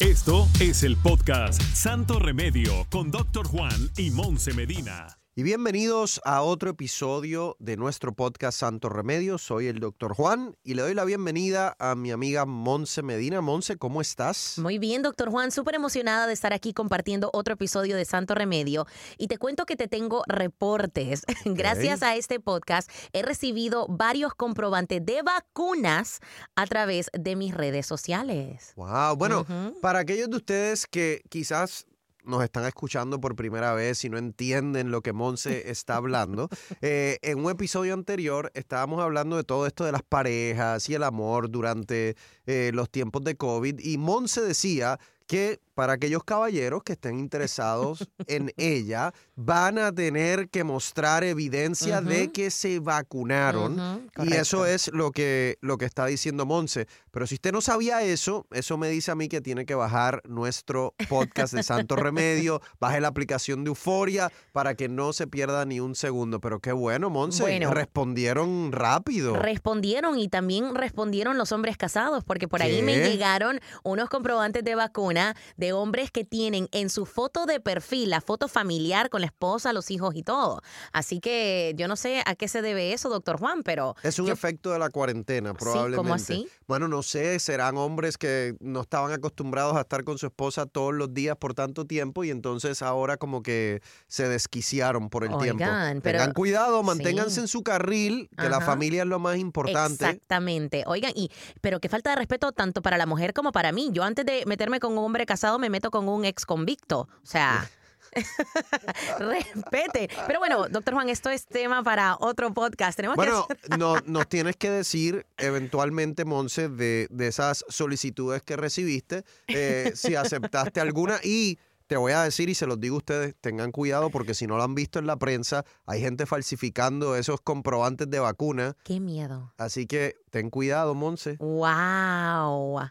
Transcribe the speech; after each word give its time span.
Esto 0.00 0.48
es 0.60 0.82
el 0.82 0.96
podcast 0.96 1.62
Santo 1.62 2.18
Remedio 2.18 2.86
con 2.90 3.10
Doctor 3.10 3.46
Juan 3.46 3.90
y 3.96 4.10
Monse 4.10 4.52
Medina. 4.52 5.23
Y 5.36 5.42
bienvenidos 5.42 6.20
a 6.24 6.42
otro 6.42 6.70
episodio 6.70 7.56
de 7.58 7.76
nuestro 7.76 8.12
podcast 8.14 8.60
Santo 8.60 8.88
Remedio. 8.88 9.36
Soy 9.36 9.66
el 9.66 9.80
doctor 9.80 10.14
Juan 10.14 10.56
y 10.62 10.74
le 10.74 10.82
doy 10.82 10.94
la 10.94 11.04
bienvenida 11.04 11.74
a 11.80 11.96
mi 11.96 12.12
amiga 12.12 12.44
Monse 12.44 13.02
Medina. 13.02 13.40
Monse, 13.40 13.76
¿cómo 13.76 14.00
estás? 14.00 14.54
Muy 14.58 14.78
bien, 14.78 15.02
doctor 15.02 15.30
Juan, 15.30 15.50
súper 15.50 15.74
emocionada 15.74 16.28
de 16.28 16.34
estar 16.34 16.52
aquí 16.52 16.72
compartiendo 16.72 17.30
otro 17.32 17.54
episodio 17.54 17.96
de 17.96 18.04
Santo 18.04 18.36
Remedio. 18.36 18.86
Y 19.18 19.26
te 19.26 19.36
cuento 19.36 19.66
que 19.66 19.74
te 19.74 19.88
tengo 19.88 20.22
reportes. 20.28 21.24
Gracias 21.44 22.04
a 22.04 22.14
este 22.14 22.38
podcast 22.38 22.88
he 23.12 23.22
recibido 23.22 23.86
varios 23.88 24.34
comprobantes 24.34 25.04
de 25.04 25.22
vacunas 25.22 26.20
a 26.54 26.64
través 26.66 27.10
de 27.12 27.34
mis 27.34 27.52
redes 27.52 27.86
sociales. 27.86 28.72
Wow, 28.76 29.16
bueno, 29.16 29.44
para 29.82 29.98
aquellos 29.98 30.30
de 30.30 30.36
ustedes 30.36 30.86
que 30.86 31.22
quizás 31.28 31.88
nos 32.24 32.42
están 32.42 32.64
escuchando 32.64 33.20
por 33.20 33.36
primera 33.36 33.74
vez 33.74 34.04
y 34.04 34.10
no 34.10 34.18
entienden 34.18 34.90
lo 34.90 35.02
que 35.02 35.12
Monse 35.12 35.70
está 35.70 35.96
hablando, 35.96 36.48
eh, 36.82 37.18
en 37.22 37.44
un 37.44 37.50
episodio 37.50 37.94
anterior 37.94 38.50
estábamos 38.54 39.00
hablando 39.00 39.36
de 39.36 39.44
todo 39.44 39.66
esto 39.66 39.84
de 39.84 39.92
las 39.92 40.02
parejas 40.02 40.88
y 40.88 40.94
el 40.94 41.02
amor 41.02 41.50
durante 41.50 42.16
eh, 42.46 42.70
los 42.74 42.90
tiempos 42.90 43.24
de 43.24 43.36
COVID 43.36 43.80
y 43.80 43.98
Monse 43.98 44.40
decía 44.40 44.98
que 45.26 45.60
para 45.74 45.94
aquellos 45.94 46.22
caballeros 46.22 46.82
que 46.82 46.92
estén 46.92 47.18
interesados 47.18 48.08
en 48.26 48.52
ella, 48.56 49.12
van 49.34 49.78
a 49.78 49.92
tener 49.92 50.48
que 50.48 50.64
mostrar 50.64 51.24
evidencia 51.24 52.00
de 52.00 52.30
que 52.30 52.50
se 52.50 52.78
vacunaron. 52.78 54.08
y 54.22 54.34
eso 54.34 54.66
es 54.66 54.88
lo 54.92 55.10
que, 55.10 55.58
lo 55.60 55.78
que 55.78 55.84
está 55.84 56.06
diciendo 56.06 56.46
Monse. 56.46 56.86
Pero 57.14 57.28
si 57.28 57.36
usted 57.36 57.52
no 57.52 57.60
sabía 57.60 58.02
eso, 58.02 58.44
eso 58.50 58.76
me 58.76 58.88
dice 58.88 59.12
a 59.12 59.14
mí 59.14 59.28
que 59.28 59.40
tiene 59.40 59.66
que 59.66 59.76
bajar 59.76 60.20
nuestro 60.26 60.96
podcast 61.08 61.54
de 61.54 61.62
Santo 61.62 61.94
Remedio, 61.94 62.60
baje 62.80 63.00
la 63.00 63.06
aplicación 63.06 63.62
de 63.62 63.68
Euforia 63.68 64.32
para 64.50 64.74
que 64.74 64.88
no 64.88 65.12
se 65.12 65.28
pierda 65.28 65.64
ni 65.64 65.78
un 65.78 65.94
segundo. 65.94 66.40
Pero 66.40 66.58
qué 66.58 66.72
bueno, 66.72 67.10
Monse. 67.10 67.60
respondieron 67.70 68.72
rápido. 68.72 69.36
Respondieron 69.36 70.18
y 70.18 70.26
también 70.26 70.74
respondieron 70.74 71.38
los 71.38 71.52
hombres 71.52 71.76
casados, 71.76 72.24
porque 72.24 72.48
por 72.48 72.62
ahí 72.62 72.82
me 72.82 72.96
llegaron 72.96 73.60
unos 73.84 74.08
comprobantes 74.08 74.64
de 74.64 74.74
vacuna 74.74 75.36
de 75.56 75.72
hombres 75.72 76.10
que 76.10 76.24
tienen 76.24 76.68
en 76.72 76.90
su 76.90 77.06
foto 77.06 77.46
de 77.46 77.60
perfil 77.60 78.10
la 78.10 78.22
foto 78.22 78.48
familiar 78.48 79.08
con 79.08 79.20
la 79.20 79.28
esposa, 79.28 79.72
los 79.72 79.92
hijos 79.92 80.16
y 80.16 80.24
todo. 80.24 80.62
Así 80.92 81.20
que 81.20 81.74
yo 81.76 81.86
no 81.86 81.94
sé 81.94 82.24
a 82.26 82.34
qué 82.34 82.48
se 82.48 82.60
debe 82.60 82.92
eso, 82.92 83.08
doctor 83.08 83.38
Juan, 83.38 83.62
pero... 83.62 83.94
Es 84.02 84.18
un 84.18 84.30
efecto 84.30 84.72
de 84.72 84.80
la 84.80 84.90
cuarentena, 84.90 85.54
probablemente. 85.54 85.96
¿Cómo 85.96 86.14
así? 86.14 86.48
Bueno, 86.66 86.88
no 86.88 87.03
sé, 87.04 87.38
serán 87.38 87.76
hombres 87.76 88.18
que 88.18 88.56
no 88.58 88.80
estaban 88.80 89.12
acostumbrados 89.12 89.76
a 89.76 89.82
estar 89.82 90.02
con 90.02 90.18
su 90.18 90.26
esposa 90.26 90.66
todos 90.66 90.92
los 90.92 91.14
días 91.14 91.36
por 91.36 91.54
tanto 91.54 91.84
tiempo 91.84 92.24
y 92.24 92.30
entonces 92.30 92.82
ahora 92.82 93.16
como 93.16 93.44
que 93.44 93.80
se 94.08 94.28
desquiciaron 94.28 95.10
por 95.10 95.22
el 95.22 95.38
tiempo. 95.38 95.64
Pero... 96.02 96.18
Tengan 96.18 96.32
cuidado, 96.32 96.82
manténganse 96.82 97.40
en 97.40 97.48
su 97.48 97.62
carril, 97.62 98.28
que 98.36 98.48
la 98.48 98.60
familia 98.60 99.02
es 99.02 99.08
lo 99.08 99.20
más 99.20 99.36
importante. 99.36 100.04
Exactamente. 100.04 100.82
Oigan, 100.86 101.12
y 101.14 101.30
pero 101.60 101.78
qué 101.78 101.88
falta 101.88 102.10
de 102.10 102.16
respeto 102.16 102.50
tanto 102.50 102.82
para 102.82 102.98
la 102.98 103.06
mujer 103.06 103.32
como 103.32 103.52
para 103.52 103.70
mí. 103.70 103.90
Yo 103.92 104.02
antes 104.02 104.26
de 104.26 104.42
meterme 104.46 104.80
con 104.80 104.92
un 104.92 105.04
hombre 105.04 105.26
casado 105.26 105.58
me 105.60 105.70
meto 105.70 105.92
con 105.92 106.08
un 106.08 106.24
ex 106.24 106.44
convicto. 106.44 107.08
O 107.22 107.26
sea. 107.26 107.70
Respete. 109.18 110.08
Pero 110.26 110.38
bueno, 110.38 110.68
doctor 110.68 110.94
Juan, 110.94 111.08
esto 111.08 111.30
es 111.30 111.46
tema 111.46 111.82
para 111.82 112.16
otro 112.20 112.52
podcast. 112.52 112.96
Tenemos 112.96 113.16
bueno, 113.16 113.46
no, 113.78 113.96
nos 114.06 114.28
tienes 114.28 114.56
que 114.56 114.70
decir 114.70 115.26
eventualmente, 115.36 116.24
Monse, 116.24 116.68
de, 116.68 117.08
esas 117.18 117.64
solicitudes 117.68 118.42
que 118.42 118.56
recibiste, 118.56 119.24
eh, 119.48 119.92
si 119.94 120.14
aceptaste 120.14 120.80
alguna 120.80 121.18
y 121.22 121.58
te 121.86 121.96
voy 121.96 122.12
a 122.12 122.22
decir 122.22 122.48
y 122.48 122.54
se 122.54 122.66
los 122.66 122.80
digo 122.80 122.96
a 122.96 122.98
ustedes, 122.98 123.34
tengan 123.40 123.72
cuidado 123.72 124.10
porque 124.10 124.34
si 124.34 124.46
no 124.46 124.56
lo 124.56 124.62
han 124.62 124.74
visto 124.74 124.98
en 124.98 125.06
la 125.06 125.16
prensa, 125.16 125.64
hay 125.86 126.00
gente 126.00 126.26
falsificando 126.26 127.16
esos 127.16 127.40
comprobantes 127.40 128.08
de 128.10 128.18
vacuna. 128.20 128.76
Qué 128.84 129.00
miedo. 129.00 129.52
Así 129.58 129.86
que 129.86 130.16
ten 130.30 130.50
cuidado, 130.50 130.94
Monse. 130.94 131.36
Wow 131.38 132.90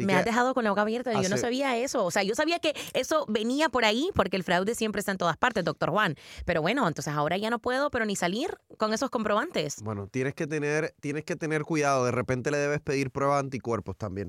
me 0.00 0.14
has 0.14 0.24
dejado 0.24 0.54
con 0.54 0.64
la 0.64 0.70
boca 0.70 0.82
abierta. 0.82 1.20
Yo 1.20 1.28
no 1.28 1.36
sabía 1.36 1.76
eso. 1.76 2.04
O 2.04 2.10
sea, 2.10 2.22
yo 2.22 2.34
sabía 2.34 2.58
que 2.58 2.74
eso 2.94 3.26
venía 3.28 3.68
por 3.68 3.84
ahí 3.84 4.10
porque 4.14 4.36
el 4.36 4.42
fraude 4.42 4.74
siempre 4.74 5.00
está 5.00 5.12
en 5.12 5.18
todas 5.18 5.36
partes, 5.36 5.64
doctor 5.64 5.90
Juan. 5.90 6.16
Pero 6.44 6.62
bueno, 6.62 6.86
entonces 6.86 7.12
ahora 7.12 7.36
ya 7.36 7.50
no 7.50 7.58
puedo, 7.58 7.90
pero 7.90 8.04
ni 8.04 8.16
salir 8.16 8.56
con 8.78 8.92
esos 8.92 9.10
comprobantes. 9.10 9.82
Bueno, 9.82 10.08
tienes 10.08 10.34
que 10.34 10.46
tener, 10.46 10.94
tienes 11.00 11.24
que 11.24 11.36
tener 11.36 11.62
cuidado. 11.62 12.04
De 12.04 12.12
repente 12.12 12.50
le 12.50 12.58
debes 12.58 12.80
pedir 12.80 13.10
pruebas 13.10 13.40
anticuerpos 13.40 13.96
también. 13.96 14.28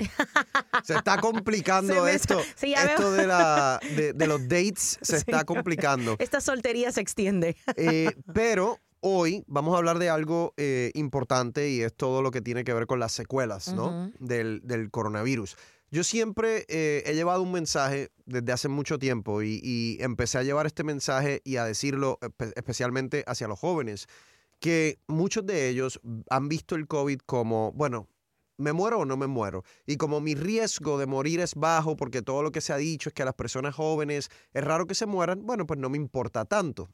se 0.84 0.96
está 0.96 1.18
complicando 1.22 2.08
esto. 2.08 2.40
esto 2.62 3.12
de, 3.12 3.28
la, 3.28 3.80
de, 4.16 4.28
los 4.28 4.48
dates 4.48 5.00
se 5.02 5.18
está 5.18 5.44
complicando. 5.46 6.16
Esta 6.20 6.42
soltería 6.42 6.92
se 6.92 7.02
extiende. 7.02 7.56
Eh, 7.76 8.12
pero 8.34 8.80
Hoy 9.00 9.44
vamos 9.48 9.76
a 9.76 9.78
hablar 9.78 10.00
de 10.00 10.10
algo 10.10 10.54
eh, 10.58 10.92
importante 10.96 11.70
y 11.70 11.82
es 11.82 11.94
todo 11.94 12.24
lo 12.24 12.32
que 12.32 12.42
tiene 12.42 12.64
que 12.64 12.74
ver 12.74 12.88
con 12.88 13.00
las 13.00 13.12
secuelas 13.12 13.74
del, 14.20 14.90
coronavirus. 14.92 15.56
Yo 15.92 16.04
siempre 16.04 16.66
eh, 16.68 17.04
he 17.06 17.14
llevado 17.14 17.44
un 17.44 17.52
mensaje 17.52 18.10
desde 18.26 18.52
hace 18.52 18.70
mucho 18.70 18.98
tiempo 18.98 19.44
y, 19.44 19.98
empecé 20.02 20.40
a 20.40 20.44
llevar 20.44 20.66
este 20.66 20.84
mensaje 20.84 21.42
y 21.46 21.58
a 21.58 21.66
decirlo 21.66 22.18
especialmente 22.56 23.24
hacia 23.28 23.48
los 23.48 23.60
jóvenes, 23.60 24.08
que 24.60 25.00
muchos 25.08 25.46
de 25.46 25.70
ellos 25.70 26.02
han 26.32 26.50
visto 26.50 26.76
el 26.76 26.88
COVID 26.88 27.20
como, 27.20 27.72
bueno, 27.74 28.08
¿me 28.58 28.74
muero 28.74 29.00
o 29.00 29.06
no 29.06 29.16
me 29.16 29.28
muero? 29.28 29.64
Y 29.86 29.98
como 29.98 30.20
mi 30.20 30.34
riesgo 30.34 30.98
de 30.98 31.06
morir 31.06 31.40
es 31.40 31.54
bajo 31.54 31.96
porque 31.96 32.24
todo 32.24 32.42
lo 32.42 32.52
que 32.52 32.62
se 32.62 32.74
ha 32.74 32.78
dicho 32.78 33.10
es 33.10 33.14
que 33.14 33.22
a 33.22 33.26
las 33.26 33.36
personas 33.36 33.76
jóvenes 33.76 34.30
es 34.54 34.64
raro 34.64 34.88
que 34.88 34.96
se 34.96 35.06
mueran, 35.06 35.46
bueno, 35.46 35.68
pues 35.68 35.80
no 35.80 35.90
me 35.90 35.98
importa 35.98 36.46
tanto. 36.46 36.90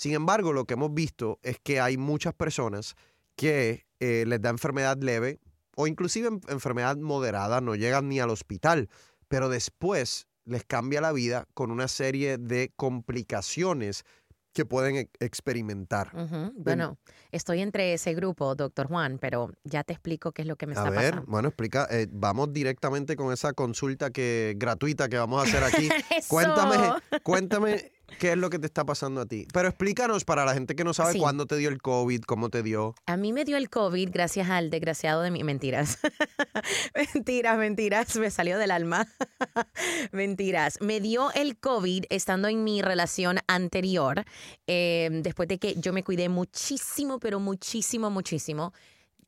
Sin 0.00 0.14
embargo, 0.14 0.54
lo 0.54 0.64
que 0.64 0.72
hemos 0.72 0.94
visto 0.94 1.38
es 1.42 1.58
que 1.62 1.78
hay 1.78 1.98
muchas 1.98 2.32
personas 2.32 2.94
que 3.36 3.84
eh, 3.98 4.24
les 4.26 4.40
da 4.40 4.48
enfermedad 4.48 4.96
leve 4.98 5.40
o 5.76 5.86
inclusive 5.86 6.30
enfermedad 6.48 6.96
moderada, 6.96 7.60
no 7.60 7.74
llegan 7.74 8.08
ni 8.08 8.18
al 8.18 8.30
hospital, 8.30 8.88
pero 9.28 9.50
después 9.50 10.26
les 10.46 10.64
cambia 10.64 11.02
la 11.02 11.12
vida 11.12 11.46
con 11.52 11.70
una 11.70 11.86
serie 11.86 12.38
de 12.38 12.72
complicaciones 12.76 14.04
que 14.52 14.64
pueden 14.64 14.96
e, 14.96 15.10
experimentar. 15.20 16.10
Bueno, 16.54 16.98
estoy 17.30 17.60
entre 17.60 17.92
ese 17.92 18.14
grupo, 18.14 18.54
doctor 18.54 18.88
Juan, 18.88 19.18
pero 19.20 19.52
ya 19.64 19.84
te 19.84 19.92
explico 19.92 20.32
qué 20.32 20.42
es 20.42 20.48
lo 20.48 20.56
que 20.56 20.66
me 20.66 20.72
está 20.72 20.90
ver, 20.90 21.10
pasando. 21.10 21.30
Bueno, 21.30 21.48
explica, 21.48 21.86
eh, 21.90 22.08
vamos 22.10 22.52
directamente 22.52 23.16
con 23.16 23.32
esa 23.32 23.52
consulta 23.52 24.10
que 24.10 24.54
gratuita 24.56 25.08
que 25.08 25.18
vamos 25.18 25.40
a 25.40 25.48
hacer 25.48 25.62
aquí. 25.62 25.88
cuéntame, 26.28 26.76
cuéntame 27.22 27.92
¿Qué 28.18 28.32
es 28.32 28.38
lo 28.38 28.50
que 28.50 28.58
te 28.58 28.66
está 28.66 28.84
pasando 28.84 29.20
a 29.20 29.26
ti? 29.26 29.46
Pero 29.52 29.68
explícanos 29.68 30.24
para 30.24 30.44
la 30.44 30.54
gente 30.54 30.74
que 30.74 30.84
no 30.84 30.94
sabe 30.94 31.18
cuándo 31.18 31.46
te 31.46 31.56
dio 31.56 31.68
el 31.68 31.80
COVID, 31.80 32.22
cómo 32.22 32.50
te 32.50 32.62
dio. 32.62 32.94
A 33.06 33.16
mí 33.16 33.32
me 33.32 33.44
dio 33.44 33.56
el 33.56 33.70
COVID 33.70 34.10
gracias 34.10 34.50
al 34.50 34.70
desgraciado 34.70 35.22
de 35.22 35.30
mi... 35.30 35.44
Mentiras. 35.44 35.98
mentiras, 37.14 37.58
mentiras. 37.58 38.16
Me 38.16 38.30
salió 38.30 38.58
del 38.58 38.70
alma. 38.70 39.08
mentiras. 40.12 40.78
Me 40.80 41.00
dio 41.00 41.32
el 41.32 41.58
COVID 41.58 42.04
estando 42.10 42.48
en 42.48 42.62
mi 42.62 42.82
relación 42.82 43.38
anterior, 43.46 44.24
em, 44.66 45.22
después 45.22 45.48
de 45.48 45.58
que 45.58 45.74
yo 45.76 45.92
me 45.92 46.04
cuidé 46.04 46.28
muchísimo, 46.28 47.18
pero 47.18 47.40
muchísimo, 47.40 48.10
muchísimo 48.10 48.72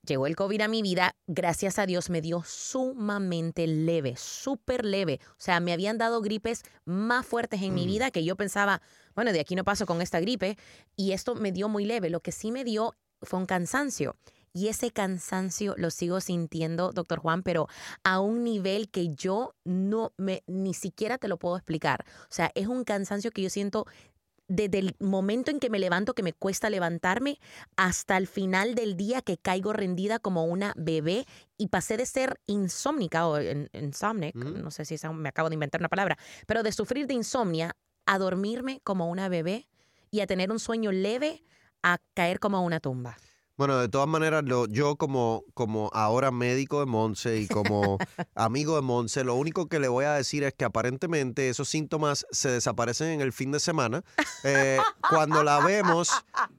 llegó 0.07 0.27
el 0.27 0.37
COVID 0.37 0.61
a 0.63 0.69
mi 0.69 0.83
vida, 0.83 1.15
gracias 1.27 1.79
a 1.79 1.87
Dios 1.87 2.11
me 2.11 2.21
dio 2.21 2.43
sumamente 2.45 3.67
leve, 3.67 4.15
súper 4.17 4.85
leve. 4.85 5.21
O 5.33 5.41
sea, 5.41 5.61
me 5.61 5.73
habían 5.73 5.99
dado 5.99 6.21
gripes 6.21 6.63
más 6.85 7.25
fuertes 7.25 7.63
en 7.63 7.75
mi 7.75 7.85
mm. 7.85 7.87
vida 7.87 8.11
que 8.11 8.25
yo 8.25 8.37
pensaba, 8.37 8.83
bueno, 9.15 9.33
de 9.33 9.41
aquí 9.41 9.55
no 9.55 9.65
paso 9.65 9.87
con 9.87 10.03
esta 10.03 10.21
gripe. 10.21 10.59
Y 10.97 11.13
esto 11.13 11.35
me 11.35 11.53
dio 11.53 11.69
muy 11.69 11.85
leve. 11.85 12.11
Lo 12.11 12.21
que 12.21 12.33
sí 12.33 12.51
me 12.51 12.65
dio 12.65 12.97
fue 13.23 13.39
un 13.39 13.47
cansancio. 13.47 14.17
Y 14.55 14.69
ese 14.69 14.91
cansancio 14.91 15.75
lo 15.79 15.91
sigo 15.91 16.21
sintiendo, 16.21 16.93
doctor 16.93 17.21
Juan, 17.21 17.43
pero 17.43 17.69
a 18.05 18.21
un 18.21 18.45
nivel 18.45 18.91
que 18.91 19.15
yo 19.15 19.55
no 19.65 20.13
me, 20.19 20.43
ni 20.47 20.75
siquiera 20.75 21.17
te 21.17 21.29
lo 21.29 21.39
puedo 21.39 21.57
explicar. 21.57 22.05
O 22.25 22.33
sea, 22.35 22.51
es 22.55 22.67
un 22.67 22.85
cansancio 22.85 23.31
que 23.31 23.41
yo 23.41 23.49
siento 23.49 23.87
desde 24.49 24.79
el 24.79 24.97
momento 24.99 25.51
en 25.51 25.61
que 25.61 25.71
me 25.71 25.79
levanto, 25.79 26.15
que 26.15 26.23
me 26.23 26.33
cuesta 26.33 26.71
levantarme, 26.71 27.39
hasta 27.77 28.17
el 28.17 28.27
final 28.27 28.75
del 28.75 28.97
día 28.97 29.23
que 29.23 29.39
caigo 29.39 29.73
rendida 29.73 30.19
como 30.19 30.45
una 30.45 30.75
bebé 30.77 31.27
y 31.57 31.69
pasé 31.69 31.97
de 31.97 32.07
ser 32.07 32.41
insómnica 32.47 33.27
o 33.27 33.41
insomnic, 33.73 34.35
no 34.35 34.71
sé 34.71 34.85
si 34.85 34.97
me 35.09 35.29
acabo 35.29 35.49
de 35.49 35.55
inventar 35.55 35.81
una 35.81 35.89
palabra, 35.89 36.19
pero 36.47 36.63
de 36.63 36.73
sufrir 36.73 37.07
de 37.07 37.15
insomnia 37.15 37.77
a 38.07 38.19
dormirme 38.19 38.81
como 38.85 39.09
una 39.09 39.29
bebé 39.29 39.69
y 40.11 40.21
a 40.21 40.27
tener 40.27 40.51
un 40.51 40.59
sueño 40.59 40.93
leve 40.93 41.45
a 41.83 41.99
caer 42.15 42.39
como 42.39 42.63
una 42.63 42.81
tumba. 42.81 43.17
Bueno, 43.63 43.79
de 43.79 43.89
todas 43.89 44.09
maneras, 44.09 44.43
yo 44.71 44.97
como, 44.97 45.45
como 45.55 45.89
ahora 45.93 46.33
médico 46.33 46.81
de 46.81 46.87
Monse 46.87 47.39
y 47.39 47.47
como 47.47 47.97
amigo 48.35 48.75
de 48.75 48.83
Monse, 48.83 49.23
lo 49.23 49.37
único 49.37 49.69
que 49.69 49.79
le 49.79 49.87
voy 49.87 50.05
a 50.05 50.15
decir 50.15 50.43
es 50.43 50.53
que 50.53 50.65
aparentemente 50.65 51.49
esos 51.49 51.69
síntomas 51.69 52.27
se 52.33 52.51
desaparecen 52.51 53.11
en 53.11 53.21
el 53.21 53.33
fin 53.33 53.53
de 53.53 53.61
semana. 53.61 54.03
Eh, 54.43 54.81
cuando 55.09 55.45
la 55.45 55.61
vemos, 55.61 56.11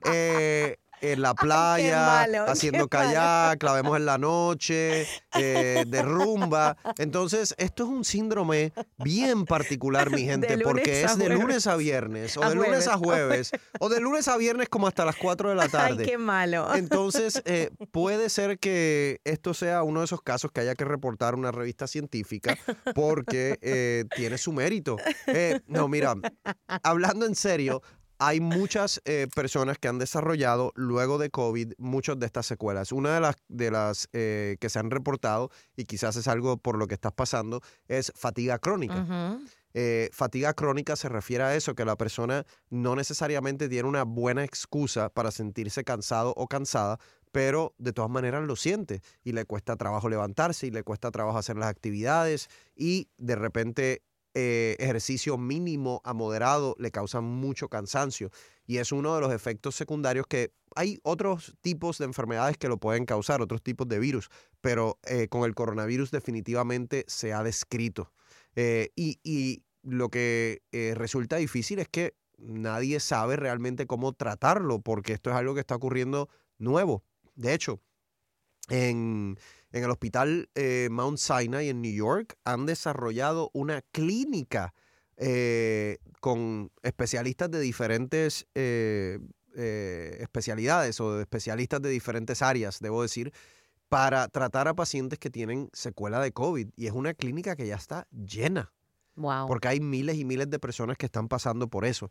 eh, 0.05 0.77
en 1.11 1.21
la 1.21 1.33
playa, 1.33 2.01
malo, 2.05 2.45
haciendo 2.47 2.87
kayak, 2.87 3.61
la 3.61 3.73
vemos 3.73 3.97
en 3.97 4.05
la 4.05 4.17
noche, 4.17 5.05
eh, 5.37 5.83
de 5.85 6.01
rumba. 6.01 6.77
Entonces, 6.97 7.53
esto 7.57 7.83
es 7.83 7.89
un 7.89 8.05
síndrome 8.05 8.71
bien 8.97 9.45
particular, 9.45 10.09
mi 10.09 10.23
gente, 10.25 10.57
porque 10.59 11.03
es 11.03 11.17
de 11.17 11.25
jueves. 11.25 11.39
lunes 11.41 11.67
a 11.67 11.75
viernes, 11.75 12.37
o 12.37 12.43
A 12.43 12.49
de 12.49 12.55
lunes 12.55 12.87
a 12.87 12.97
jueves. 12.97 13.51
o 13.79 13.89
de 13.89 13.99
lunes 13.99 14.27
a 14.27 14.37
viernes 14.37 14.69
como 14.69 14.87
hasta 14.87 15.03
las 15.05 15.15
4 15.17 15.49
de 15.49 15.55
la 15.55 15.63
Ay, 15.63 15.69
tarde. 15.69 16.05
qué 16.05 16.17
malo. 16.17 16.73
Entonces, 16.75 17.41
eh, 17.45 17.69
puede 17.91 18.29
ser 18.29 18.59
que 18.59 19.19
esto 19.25 19.53
sea 19.53 19.83
uno 19.83 19.99
de 19.99 20.05
esos 20.05 20.21
casos 20.21 20.51
que 20.51 20.61
haya 20.61 20.75
que 20.75 20.85
reportar 20.85 21.35
una 21.35 21.51
revista 21.51 21.85
científica 21.87 22.57
porque 22.95 23.57
eh, 23.61 24.05
tiene 24.15 24.37
su 24.37 24.53
mérito. 24.53 24.97
Eh, 25.27 25.59
no, 25.67 25.87
mira, 25.87 26.15
hablando 26.83 27.25
en 27.25 27.35
serio, 27.35 27.81
hay 28.27 28.39
muchas 28.39 29.01
eh, 29.05 29.27
personas 29.35 29.77
que 29.77 29.89
han 29.89 29.99
desarrollado 29.99 30.71
luego 30.75 31.17
de 31.17 31.29
COVID 31.29 31.73
muchas 31.77 32.17
de 32.19 32.25
estas 32.25 32.45
secuelas. 32.45 32.91
Una 32.91 33.15
de 33.15 33.19
las, 33.19 33.35
de 33.49 33.71
las 33.71 34.07
eh, 34.13 34.55
que 34.59 34.69
se 34.69 34.79
han 34.79 34.91
reportado, 34.91 35.51
y 35.75 35.83
quizás 35.83 36.15
es 36.15 36.27
algo 36.27 36.57
por 36.57 36.77
lo 36.77 36.87
que 36.87 36.93
estás 36.93 37.11
pasando, 37.11 37.61
es 37.87 38.13
fatiga 38.15 38.59
crónica. 38.59 39.39
Eh, 39.73 40.09
fatiga 40.13 40.53
crónica 40.53 40.95
se 40.95 41.09
refiere 41.09 41.43
a 41.43 41.55
eso, 41.55 41.75
que 41.75 41.83
la 41.83 41.97
persona 41.97 42.45
no 42.69 42.95
necesariamente 42.95 43.67
tiene 43.67 43.89
una 43.89 44.03
buena 44.03 44.43
excusa 44.43 45.09
para 45.09 45.31
sentirse 45.31 45.83
cansado 45.83 46.33
o 46.37 46.47
cansada, 46.47 46.99
pero 47.31 47.73
de 47.77 47.91
todas 47.91 48.11
maneras 48.11 48.43
lo 48.43 48.55
siente 48.55 49.01
y 49.23 49.31
le 49.31 49.45
cuesta 49.45 49.75
trabajo 49.75 50.07
levantarse 50.07 50.67
y 50.67 50.71
le 50.71 50.83
cuesta 50.83 51.11
trabajo 51.11 51.39
hacer 51.39 51.57
las 51.57 51.69
actividades 51.69 52.47
y 52.75 53.09
de 53.17 53.35
repente 53.35 54.03
eh, 54.33 54.75
ejercicio 54.79 55.37
mínimo 55.37 56.01
a 56.03 56.13
moderado 56.13 56.75
le 56.79 56.91
causa 56.91 57.21
mucho 57.21 57.69
cansancio 57.69 58.31
y 58.65 58.77
es 58.77 58.91
uno 58.91 59.15
de 59.15 59.21
los 59.21 59.33
efectos 59.33 59.75
secundarios 59.75 60.25
que 60.27 60.51
hay 60.75 60.99
otros 61.03 61.55
tipos 61.61 61.97
de 61.97 62.05
enfermedades 62.05 62.57
que 62.57 62.67
lo 62.67 62.77
pueden 62.77 63.05
causar, 63.05 63.41
otros 63.41 63.61
tipos 63.61 63.87
de 63.87 63.99
virus, 63.99 64.29
pero 64.61 64.99
eh, 65.03 65.27
con 65.27 65.43
el 65.43 65.53
coronavirus 65.53 66.11
definitivamente 66.11 67.05
se 67.07 67.33
ha 67.33 67.43
descrito. 67.43 68.11
Eh, 68.55 68.89
y, 68.95 69.19
y 69.23 69.63
lo 69.83 70.09
que 70.09 70.61
resulta 70.95 71.35
difícil 71.35 71.79
es 71.79 71.89
que 71.89 72.15
nadie 72.37 72.99
sabe 72.99 73.35
realmente 73.35 73.85
cómo 73.85 74.13
tratarlo, 74.13 74.79
porque 74.79 75.13
esto 75.13 75.29
es 75.29 75.35
algo 75.35 75.53
que 75.53 75.59
está 75.59 75.75
ocurriendo 75.75 76.29
nuevo. 76.57 77.03
De 77.35 77.53
hecho, 77.53 77.81
en, 78.69 79.37
en 79.73 79.83
el 79.83 79.89
hospital 79.89 80.49
eh, 80.55 80.87
Mount 80.91 81.17
Sinai 81.17 81.67
en 81.67 81.81
New 81.81 81.93
York 81.93 82.37
han 82.45 82.65
desarrollado 82.65 83.49
una 83.53 83.81
clínica 83.91 84.73
eh, 85.17 85.97
con 86.21 86.71
especialistas 86.83 87.49
de 87.51 87.59
diferentes 87.59 88.47
eh, 88.53 89.19
especialidades 90.19 91.01
o 91.01 91.15
de 91.15 91.23
especialistas 91.23 91.81
de 91.81 91.89
diferentes 91.89 92.41
áreas, 92.41 92.79
debo 92.79 93.01
decir, 93.01 93.33
para 93.89 94.27
tratar 94.27 94.67
a 94.67 94.75
pacientes 94.75 95.19
que 95.19 95.29
tienen 95.29 95.69
secuela 95.73 96.19
de 96.19 96.31
COVID. 96.31 96.69
Y 96.75 96.87
es 96.87 96.93
una 96.93 97.13
clínica 97.13 97.55
que 97.55 97.67
ya 97.67 97.75
está 97.75 98.07
llena 98.11 98.71
Wow. 99.15 99.45
porque 99.47 99.67
hay 99.67 99.79
miles 99.79 100.17
y 100.17 100.25
miles 100.25 100.49
de 100.49 100.57
personas 100.57 100.97
que 100.97 101.05
están 101.05 101.27
pasando 101.27 101.67
por 101.67 101.85
eso. 101.85 102.09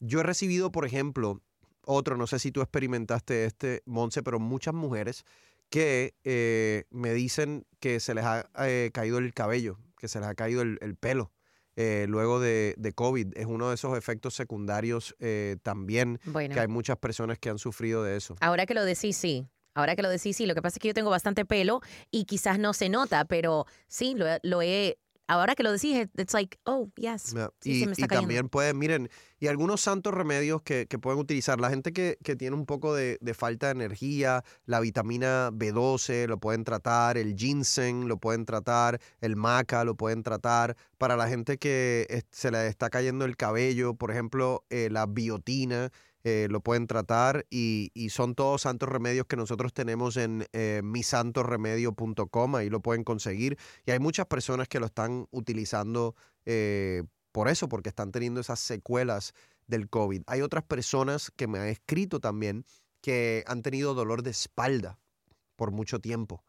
Yo 0.00 0.20
he 0.20 0.22
recibido, 0.22 0.70
por 0.70 0.84
ejemplo, 0.84 1.40
otro, 1.86 2.16
no 2.16 2.26
sé 2.26 2.38
si 2.38 2.52
tú 2.52 2.60
experimentaste 2.60 3.46
este, 3.46 3.82
Monse, 3.86 4.22
pero 4.22 4.38
muchas 4.38 4.74
mujeres 4.74 5.24
que 5.72 6.14
eh, 6.22 6.84
me 6.90 7.14
dicen 7.14 7.66
que 7.80 7.98
se 7.98 8.12
les 8.14 8.24
ha 8.24 8.46
eh, 8.58 8.90
caído 8.92 9.16
el 9.16 9.32
cabello, 9.32 9.78
que 9.98 10.06
se 10.06 10.20
les 10.20 10.28
ha 10.28 10.34
caído 10.34 10.60
el, 10.60 10.78
el 10.82 10.96
pelo 10.96 11.32
eh, 11.76 12.04
luego 12.08 12.38
de, 12.40 12.74
de 12.76 12.92
COVID. 12.92 13.28
Es 13.38 13.46
uno 13.46 13.70
de 13.70 13.76
esos 13.76 13.96
efectos 13.96 14.34
secundarios 14.34 15.16
eh, 15.18 15.56
también, 15.62 16.20
Bueno. 16.26 16.52
que 16.54 16.60
hay 16.60 16.68
muchas 16.68 16.98
personas 16.98 17.38
que 17.38 17.48
han 17.48 17.58
sufrido 17.58 18.04
de 18.04 18.18
eso. 18.18 18.36
Ahora 18.40 18.66
que 18.66 18.74
lo 18.74 18.84
decís, 18.84 19.16
sí. 19.16 19.48
Ahora 19.74 19.96
que 19.96 20.02
lo 20.02 20.10
decís, 20.10 20.36
sí. 20.36 20.44
Lo 20.44 20.54
que 20.54 20.60
pasa 20.60 20.76
es 20.76 20.80
que 20.80 20.88
yo 20.88 20.94
tengo 20.94 21.08
bastante 21.08 21.46
pelo 21.46 21.80
y 22.10 22.26
quizás 22.26 22.58
no 22.58 22.74
se 22.74 22.90
nota, 22.90 23.24
pero 23.24 23.64
sí, 23.88 24.14
lo, 24.14 24.26
lo 24.42 24.60
he. 24.60 24.98
Ahora 25.28 25.54
que 25.54 25.62
lo 25.62 25.72
decís, 25.72 25.96
it- 25.96 26.10
it's 26.20 26.34
like, 26.34 26.58
oh, 26.64 26.88
yes. 26.96 27.32
Ya, 27.34 27.50
Sí, 27.60 27.70
y 27.72 27.80
se 27.80 27.86
me 27.86 27.92
está 27.92 28.04
y 28.04 28.08
también 28.08 28.48
pueden, 28.48 28.78
miren, 28.78 29.08
y 29.38 29.46
algunos 29.46 29.80
santos 29.80 30.12
remedios 30.12 30.62
que, 30.62 30.86
que 30.86 30.98
pueden 30.98 31.18
utilizar. 31.20 31.60
La 31.60 31.70
gente 31.70 31.92
que, 31.92 32.18
que 32.22 32.36
tiene 32.36 32.54
un 32.56 32.66
poco 32.66 32.94
de, 32.94 33.18
de 33.20 33.34
falta 33.34 33.66
de 33.66 33.72
energía, 33.72 34.42
la 34.66 34.80
vitamina 34.80 35.50
B12 35.52 36.26
lo 36.26 36.38
pueden 36.38 36.64
tratar, 36.64 37.16
el 37.16 37.34
ginseng 37.36 38.08
lo 38.08 38.18
pueden 38.18 38.44
tratar, 38.44 39.00
el 39.20 39.36
maca 39.36 39.84
lo 39.84 39.94
pueden 39.96 40.22
tratar. 40.22 40.76
Para 40.98 41.16
la 41.16 41.28
gente 41.28 41.56
que 41.58 42.24
se 42.30 42.50
le 42.50 42.66
está 42.66 42.90
cayendo 42.90 43.24
el 43.24 43.36
cabello, 43.36 43.94
por 43.94 44.10
ejemplo, 44.10 44.64
eh, 44.70 44.88
la 44.90 45.06
biotina. 45.06 45.90
Eh, 46.24 46.46
lo 46.50 46.60
pueden 46.60 46.86
tratar 46.86 47.46
y, 47.50 47.90
y 47.94 48.10
son 48.10 48.34
todos 48.34 48.62
santos 48.62 48.88
remedios 48.88 49.26
que 49.26 49.36
nosotros 49.36 49.72
tenemos 49.72 50.16
en 50.16 50.46
eh, 50.52 50.80
misantoremedio.com, 50.84 52.54
ahí 52.56 52.70
lo 52.70 52.80
pueden 52.80 53.04
conseguir. 53.04 53.58
Y 53.86 53.90
hay 53.90 53.98
muchas 53.98 54.26
personas 54.26 54.68
que 54.68 54.80
lo 54.80 54.86
están 54.86 55.26
utilizando 55.30 56.14
eh, 56.46 57.02
por 57.32 57.48
eso, 57.48 57.68
porque 57.68 57.88
están 57.88 58.12
teniendo 58.12 58.40
esas 58.40 58.60
secuelas 58.60 59.32
del 59.66 59.88
COVID. 59.88 60.22
Hay 60.26 60.42
otras 60.42 60.64
personas 60.64 61.30
que 61.34 61.46
me 61.46 61.58
han 61.58 61.68
escrito 61.68 62.20
también 62.20 62.64
que 63.00 63.42
han 63.46 63.62
tenido 63.62 63.94
dolor 63.94 64.22
de 64.22 64.30
espalda 64.30 64.98
por 65.56 65.70
mucho 65.72 65.98
tiempo, 66.00 66.44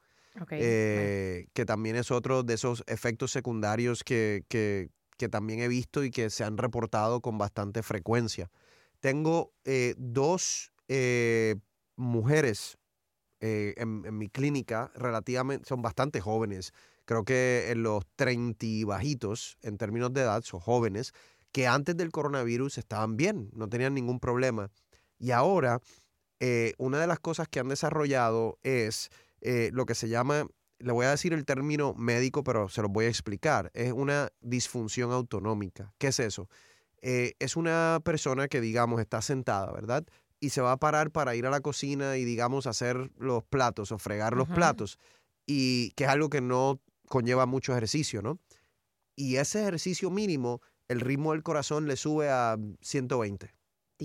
eh, 0.61 1.47
que 1.53 1.65
también 1.65 1.95
es 1.95 2.11
otro 2.11 2.43
de 2.43 2.55
esos 2.55 2.83
efectos 2.87 3.31
secundarios 3.31 4.03
que, 4.03 4.43
que- 4.49 4.89
que 5.17 5.29
también 5.29 5.59
he 5.59 5.67
visto 5.67 6.03
y 6.03 6.09
que 6.09 6.29
se 6.31 6.43
han 6.43 6.57
reportado 6.57 7.21
con 7.21 7.37
bastante 7.37 7.83
frecuencia. 7.83 8.49
Tengo 9.03 9.51
eh, 9.65 9.95
dos 9.97 10.71
eh, 10.87 11.55
mujeres 11.97 12.77
eh, 13.41 13.73
en, 13.75 14.17
mi 14.17 14.29
clínica, 14.29 14.93
relativamente, 14.95 15.67
son 15.67 15.81
bastante 15.81 16.21
jóvenes, 16.21 16.71
creo 17.03 17.25
que 17.25 17.65
en 17.71 17.83
los 17.83 18.05
30 18.15 18.65
y 18.65 18.85
bajitos 18.85 19.57
en 19.61 19.77
términos 19.77 20.13
de 20.13 20.21
edad, 20.21 20.41
son 20.43 20.61
jóvenes, 20.61 21.11
que 21.51 21.67
antes 21.67 21.97
del 21.97 22.11
coronavirus 22.11 22.77
estaban 22.77 23.17
bien, 23.17 23.49
no 23.51 23.67
tenían 23.67 23.93
ningún 23.93 24.21
problema. 24.21 24.71
Y 25.19 25.31
ahora, 25.31 25.81
eh, 26.39 26.73
una 26.77 26.97
de 27.01 27.07
las 27.07 27.19
cosas 27.19 27.49
que 27.49 27.59
han 27.59 27.67
desarrollado 27.67 28.57
es 28.63 29.09
lo 29.73 29.85
que 29.85 29.95
se 29.95 30.07
llama, 30.07 30.47
le 30.79 30.93
voy 30.93 31.07
a 31.07 31.09
decir 31.09 31.33
el 31.33 31.43
término 31.43 31.93
médico, 31.95 32.45
pero 32.45 32.69
se 32.69 32.81
los 32.81 32.89
voy 32.89 33.03
a 33.03 33.09
explicar, 33.09 33.69
es 33.73 33.91
una 33.91 34.29
disfunción 34.39 35.11
autonómica. 35.11 35.93
¿Qué 35.97 36.07
es 36.07 36.21
eso? 36.21 36.47
Eh, 37.05 37.33
es 37.39 37.57
una 37.57 37.99
persona 38.03 38.47
que, 38.47 38.61
digamos, 38.61 39.01
está 39.01 39.21
sentada, 39.21 39.71
¿verdad? 39.73 40.05
Y 40.39 40.51
se 40.51 40.61
va 40.61 40.71
a 40.71 40.77
parar 40.77 41.11
para 41.11 41.35
ir 41.35 41.45
a 41.45 41.49
la 41.49 41.59
cocina 41.59 42.15
y, 42.15 42.23
digamos, 42.23 42.65
hacer 42.65 43.11
los 43.17 43.43
platos 43.43 43.91
o 43.91 43.97
fregar 43.97 44.37
los 44.37 44.47
platos, 44.47 44.99
y 45.45 45.91
que 45.91 46.05
es 46.05 46.09
algo 46.09 46.29
que 46.29 46.39
no 46.39 46.79
conlleva 47.09 47.45
mucho 47.45 47.73
ejercicio, 47.73 48.21
¿no? 48.21 48.39
Y 49.17 49.35
ese 49.35 49.61
ejercicio 49.61 50.09
mínimo, 50.09 50.61
el 50.87 51.01
ritmo 51.01 51.33
del 51.33 51.43
corazón 51.43 51.87
le 51.87 51.97
sube 51.97 52.29
a 52.29 52.57
120. 52.81 53.53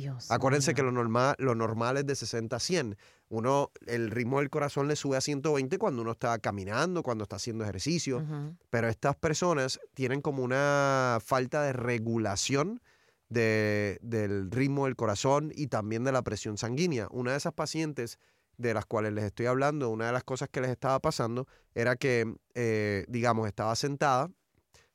Dios. 0.00 0.30
Acuérdense 0.30 0.74
que 0.74 0.82
lo 0.82 0.92
normal, 0.92 1.34
lo 1.38 1.54
normal 1.54 1.96
es 1.98 2.06
de 2.06 2.14
60 2.14 2.56
a 2.56 2.60
100. 2.60 2.96
Uno, 3.28 3.70
el 3.86 4.10
ritmo 4.10 4.38
del 4.38 4.48
corazón 4.50 4.88
le 4.88 4.96
sube 4.96 5.16
a 5.16 5.20
120 5.20 5.78
cuando 5.78 6.02
uno 6.02 6.12
está 6.12 6.38
caminando, 6.38 7.02
cuando 7.02 7.24
está 7.24 7.36
haciendo 7.36 7.64
ejercicio. 7.64 8.24
Pero 8.70 8.88
estas 8.88 9.16
personas 9.16 9.78
tienen 9.94 10.20
como 10.22 10.42
una 10.42 11.18
falta 11.24 11.62
de 11.62 11.72
regulación 11.72 12.80
de- 13.28 13.98
del 14.02 14.50
ritmo 14.50 14.86
del 14.86 14.96
corazón 14.96 15.52
y 15.54 15.66
también 15.66 16.04
de 16.04 16.12
la 16.12 16.22
presión 16.22 16.56
sanguínea. 16.56 17.08
Una 17.10 17.32
de 17.32 17.36
esas 17.36 17.52
pacientes 17.52 18.18
de 18.56 18.74
las 18.74 18.86
cuales 18.86 19.12
les 19.12 19.24
estoy 19.24 19.46
hablando, 19.46 19.90
una 19.90 20.06
de 20.06 20.12
las 20.12 20.24
cosas 20.24 20.48
que 20.48 20.60
les 20.60 20.70
estaba 20.70 20.98
pasando 21.00 21.46
era 21.74 21.96
que, 21.96 22.34
eh, 22.54 23.04
digamos, 23.08 23.46
estaba 23.46 23.76
sentada, 23.76 24.30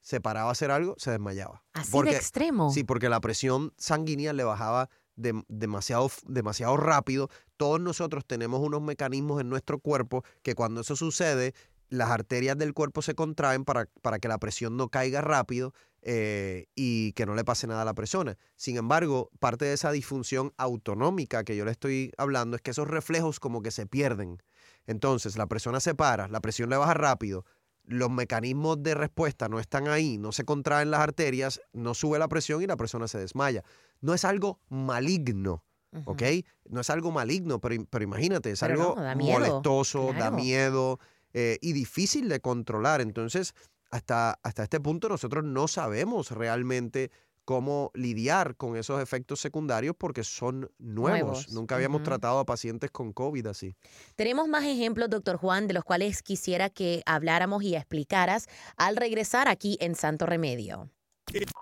se 0.03 0.21
paraba 0.21 0.49
a 0.49 0.51
hacer 0.51 0.69
algo, 0.69 0.93
se 0.99 1.09
desmayaba. 1.09 1.63
Así 1.73 1.91
Porque- 1.91 2.11
de 2.11 2.17
extremo. 2.17 2.71
Sí, 2.71 2.83
porque 2.83 3.09
la 3.09 3.19
presión 3.21 3.73
sanguínea 3.77 4.33
le 4.33 4.43
bajaba 4.43 4.89
dem- 5.17 5.45
demasiado, 5.47 6.11
demasiado 6.27 6.77
rápido. 6.77 7.29
Todos 7.57 7.79
nosotros 7.81 8.25
tenemos 8.27 8.59
unos 8.59 8.81
mecanismos 8.81 9.41
en 9.41 9.49
nuestro 9.49 9.79
cuerpo 9.79 10.23
que 10.43 10.53
cuando 10.55 10.81
eso 10.81 10.95
sucede, 10.95 11.55
las 11.89 12.09
arterias 12.09 12.57
del 12.57 12.73
cuerpo 12.73 13.01
se 13.01 13.15
contraen 13.15 13.65
para, 13.65 13.87
para 14.01 14.19
que 14.19 14.27
la 14.27 14.39
presión 14.39 14.75
no 14.77 14.89
caiga 14.89 15.21
rápido 15.21 15.73
eh, 16.01 16.65
y 16.75 17.13
que 17.13 17.25
no 17.25 17.33
le 17.35 17.45
pase 17.45 17.65
nada 17.67 17.83
a 17.83 17.85
la 17.85 17.93
persona. 17.93 18.37
Sin 18.57 18.75
embargo, 18.77 19.29
parte 19.39 19.63
de 19.65 19.73
esa 19.73 19.91
disfunción 19.91 20.51
autonómica 20.57 21.43
que 21.45 21.55
yo 21.55 21.63
le 21.65 21.71
estoy 21.71 22.11
hablando 22.17 22.55
es 22.57 22.61
que 22.61 22.71
esos 22.71 22.87
reflejos 22.89 23.39
como 23.39 23.61
que 23.61 23.71
se 23.71 23.85
pierden. 23.85 24.41
Entonces, 24.85 25.37
la 25.37 25.47
persona 25.47 25.79
se 25.79 25.95
para, 25.95 26.27
la 26.27 26.41
presión 26.41 26.69
le 26.69 26.75
baja 26.77 26.93
rápido, 26.93 27.45
los 27.85 28.09
mecanismos 28.09 28.81
de 28.81 28.95
respuesta 28.95 29.49
no 29.49 29.59
están 29.59 29.87
ahí, 29.87 30.17
no 30.17 30.31
se 30.31 30.45
contraen 30.45 30.91
las 30.91 31.01
arterias, 31.01 31.61
no 31.73 31.93
sube 31.93 32.19
la 32.19 32.27
presión 32.27 32.61
y 32.61 32.67
la 32.67 32.77
persona 32.77 33.07
se 33.07 33.19
desmaya. 33.19 33.63
No 34.01 34.13
es 34.13 34.25
algo 34.25 34.59
maligno. 34.69 35.63
¿ok? 36.05 36.23
No 36.69 36.81
es 36.81 36.89
algo 36.89 37.11
maligno, 37.11 37.59
pero, 37.59 37.85
pero 37.89 38.03
imagínate, 38.03 38.51
es 38.51 38.59
Pero 38.61 38.73
algo 38.73 38.95
no, 38.95 39.03
da 39.03 39.15
miedo, 39.15 39.39
molestoso, 39.39 40.13
da 40.17 40.31
miedo 40.31 40.99
eh, 41.33 41.57
y 41.61 41.73
difícil 41.73 42.29
de 42.29 42.39
controlar. 42.39 43.01
Entonces, 43.01 43.53
hasta, 43.91 44.39
hasta 44.41 44.63
este 44.63 44.79
punto 44.79 45.07
nosotros 45.09 45.43
no 45.43 45.67
sabemos 45.67 46.31
realmente 46.31 47.11
cómo 47.45 47.91
lidiar 47.93 48.55
con 48.55 48.75
esos 48.75 49.01
efectos 49.01 49.39
secundarios 49.39 49.95
porque 49.97 50.23
son 50.23 50.71
nuevos. 50.79 51.13
Nuevos, 51.13 51.49
Nunca 51.51 51.75
habíamos 51.75 52.03
tratado 52.03 52.39
a 52.39 52.45
pacientes 52.45 52.91
con 52.91 53.13
COVID 53.13 53.47
así. 53.47 53.75
Tenemos 54.15 54.47
más 54.47 54.63
ejemplos, 54.63 55.09
doctor 55.09 55.37
Juan, 55.37 55.67
de 55.67 55.73
los 55.73 55.83
cuales 55.83 56.23
quisiera 56.23 56.69
que 56.69 57.03
habláramos 57.05 57.63
y 57.63 57.75
explicaras 57.75 58.47
al 58.77 58.95
regresar 58.97 59.47
aquí 59.47 59.77
en 59.79 59.95
Santo 59.95 60.25
Remedio. 60.25 60.89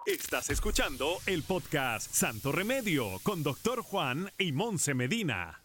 Estás 0.05 0.49
escuchando 0.49 1.17
el 1.25 1.43
podcast 1.43 2.11
Santo 2.13 2.51
Remedio 2.51 3.19
con 3.23 3.43
Doctor 3.43 3.81
Juan 3.81 4.29
y 4.37 4.51
Monse 4.51 4.93
Medina. 4.93 5.63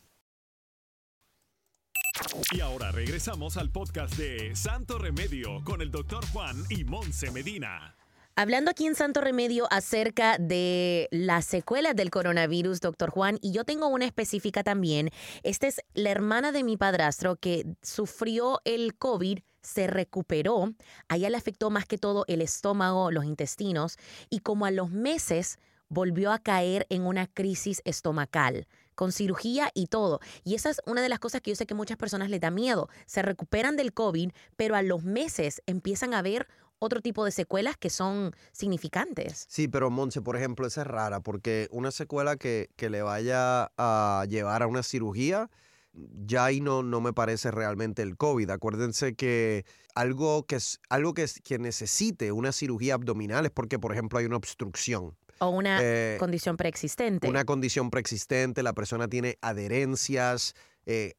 Y 2.52 2.60
ahora 2.60 2.92
regresamos 2.92 3.56
al 3.56 3.70
podcast 3.70 4.14
de 4.16 4.54
Santo 4.54 4.98
Remedio 4.98 5.62
con 5.64 5.82
el 5.82 5.90
Doctor 5.90 6.24
Juan 6.32 6.64
y 6.70 6.84
Monse 6.84 7.30
Medina. 7.30 7.95
Hablando 8.38 8.70
aquí 8.70 8.84
en 8.86 8.94
Santo 8.94 9.22
Remedio 9.22 9.66
acerca 9.70 10.36
de 10.36 11.08
las 11.10 11.46
secuelas 11.46 11.96
del 11.96 12.10
coronavirus, 12.10 12.82
doctor 12.82 13.08
Juan, 13.08 13.38
y 13.40 13.52
yo 13.52 13.64
tengo 13.64 13.88
una 13.88 14.04
específica 14.04 14.62
también. 14.62 15.08
Esta 15.42 15.66
es 15.68 15.80
la 15.94 16.10
hermana 16.10 16.52
de 16.52 16.62
mi 16.62 16.76
padrastro 16.76 17.36
que 17.36 17.64
sufrió 17.80 18.60
el 18.66 18.94
COVID, 18.98 19.38
se 19.62 19.86
recuperó. 19.86 20.74
A 21.08 21.16
ella 21.16 21.30
le 21.30 21.38
afectó 21.38 21.70
más 21.70 21.86
que 21.86 21.96
todo 21.96 22.26
el 22.28 22.42
estómago, 22.42 23.10
los 23.10 23.24
intestinos, 23.24 23.96
y 24.28 24.40
como 24.40 24.66
a 24.66 24.70
los 24.70 24.90
meses 24.90 25.58
volvió 25.88 26.30
a 26.30 26.38
caer 26.38 26.86
en 26.90 27.06
una 27.06 27.28
crisis 27.28 27.80
estomacal 27.86 28.66
con 28.96 29.12
cirugía 29.12 29.70
y 29.72 29.86
todo. 29.86 30.20
Y 30.42 30.56
esa 30.56 30.70
es 30.70 30.80
una 30.86 31.00
de 31.00 31.08
las 31.08 31.20
cosas 31.20 31.40
que 31.40 31.52
yo 31.52 31.56
sé 31.56 31.66
que 31.66 31.74
muchas 31.74 31.96
personas 31.96 32.28
les 32.28 32.40
da 32.40 32.50
miedo. 32.50 32.88
Se 33.06 33.22
recuperan 33.22 33.76
del 33.76 33.92
COVID, 33.92 34.32
pero 34.56 34.74
a 34.74 34.82
los 34.82 35.04
meses 35.04 35.62
empiezan 35.66 36.12
a 36.12 36.22
ver 36.22 36.48
otro 36.78 37.00
tipo 37.00 37.24
de 37.24 37.30
secuelas 37.30 37.76
que 37.76 37.90
son 37.90 38.32
significantes. 38.52 39.46
Sí, 39.48 39.68
pero 39.68 39.90
Monse, 39.90 40.20
por 40.22 40.36
ejemplo, 40.36 40.66
esa 40.66 40.82
es 40.82 40.86
rara 40.86 41.20
porque 41.20 41.68
una 41.70 41.90
secuela 41.90 42.36
que, 42.36 42.68
que 42.76 42.90
le 42.90 43.02
vaya 43.02 43.70
a 43.78 44.24
llevar 44.28 44.62
a 44.62 44.66
una 44.66 44.82
cirugía, 44.82 45.48
ya 45.92 46.44
ahí 46.44 46.60
no, 46.60 46.82
no 46.82 47.00
me 47.00 47.12
parece 47.14 47.50
realmente 47.50 48.02
el 48.02 48.16
COVID. 48.18 48.50
Acuérdense 48.50 49.14
que 49.14 49.64
algo 49.94 50.44
que, 50.44 50.56
es, 50.56 50.78
algo 50.90 51.14
que, 51.14 51.22
es- 51.22 51.40
que 51.40 51.58
necesite 51.58 52.32
una 52.32 52.52
cirugía 52.52 52.94
abdominal 52.94 53.46
es 53.46 53.50
porque, 53.52 53.78
por 53.78 53.92
ejemplo, 53.92 54.18
hay 54.18 54.26
una 54.26 54.36
obstrucción. 54.36 55.16
O 55.38 55.48
una 55.50 55.78
Eh, 55.82 56.16
condición 56.18 56.56
preexistente. 56.56 57.28
una 57.28 57.44
condición 57.44 57.90
preexistente, 57.90 58.62
la 58.62 58.72
persona 58.74 59.08
tiene 59.08 59.38
adherencias, 59.40 60.54
eh, 60.86 61.14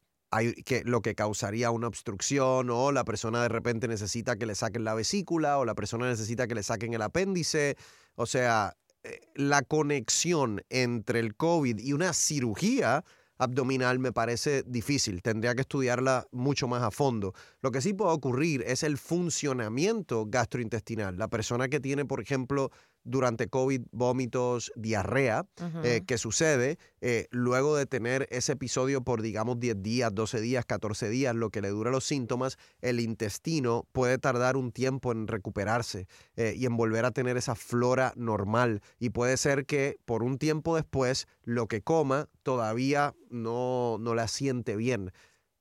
que, 0.66 0.84
lo 0.86 1.02
que 1.02 1.16
causaría 1.16 1.72
una 1.72 1.88
obstrucción, 1.88 2.70
o 2.70 2.92
la 2.92 3.06
persona 3.06 3.42
de 3.42 3.50
repente 3.50 3.88
necesita 3.88 4.36
que 4.36 4.46
le 4.46 4.56
saquen 4.56 4.84
la 4.84 4.94
vesícula, 4.94 5.58
o 5.58 5.66
la 5.66 5.76
persona 5.76 6.08
necesita 6.08 6.48
que 6.48 6.56
le 6.56 6.64
saquen 6.64 6.94
el 6.94 7.02
apéndice. 7.02 7.78
O 8.16 8.26
sea, 8.26 8.76
eh, 9.04 9.22
la 9.36 9.62
conexión 9.62 10.64
entre 10.70 11.20
el 11.20 11.36
COVID 11.36 11.80
y 11.80 11.94
una 11.94 12.14
cirugía 12.14 13.04
abdominal 13.38 14.00
me 14.00 14.12
parece 14.12 14.64
difícil. 14.64 15.22
Tendría 15.22 15.56
que 15.56 15.62
estudiarla 15.62 16.28
mucho 16.32 16.68
más 16.68 16.84
a 16.84 16.92
fondo. 16.92 17.34
Lo 17.62 17.72
que 17.72 17.82
sí 17.82 17.94
puede 17.94 18.12
ocurrir 18.12 18.64
es 18.66 18.84
el 18.84 18.98
funcionamiento 18.98 20.26
gastrointestinal. 20.28 21.18
La 21.18 21.28
persona 21.28 21.68
que 21.68 21.80
tiene, 21.80 22.06
por 22.06 22.22
ejemplo, 22.22 22.72
durante 23.08 23.48
COVID 23.48 23.84
vómitos, 23.92 24.72
diarrea, 24.76 25.48
eh, 25.84 26.02
que 26.06 26.18
sucede 26.18 26.78
eh, 27.00 27.28
luego 27.32 27.76
de 27.76 27.86
tener 27.86 28.28
ese 28.30 28.52
episodio 28.54 29.02
por, 29.02 29.22
digamos, 29.22 29.60
10 29.60 29.82
días, 29.82 30.14
12 30.14 30.42
días, 30.42 30.66
14 30.66 31.10
días, 31.10 31.34
lo 31.34 31.50
que 31.50 31.62
le 31.62 31.70
dura 31.70 31.90
los 31.90 32.06
síntomas, 32.06 32.58
el 32.82 33.00
intestino 33.00 33.88
puede 33.94 34.18
tardar 34.18 34.58
un 34.58 34.72
tiempo 34.72 35.12
en 35.12 35.28
recuperarse 35.28 36.08
eh, 36.36 36.54
y 36.58 36.66
en 36.66 36.76
volver 36.76 37.06
a 37.06 37.12
tener 37.12 37.38
esa 37.38 37.56
flora 37.56 38.14
normal. 38.18 38.82
Y 39.00 39.12
puede 39.12 39.38
ser 39.38 39.66
que 39.66 39.98
por 40.06 40.22
un 40.22 40.38
tiempo 40.38 40.76
después 40.76 41.28
lo 41.44 41.68
que 41.68 41.82
coma 41.82 42.28
todavía 42.44 43.16
no, 43.30 43.98
no 44.00 44.16
la 44.16 44.28
siente 44.28 44.76
bien. 44.76 45.12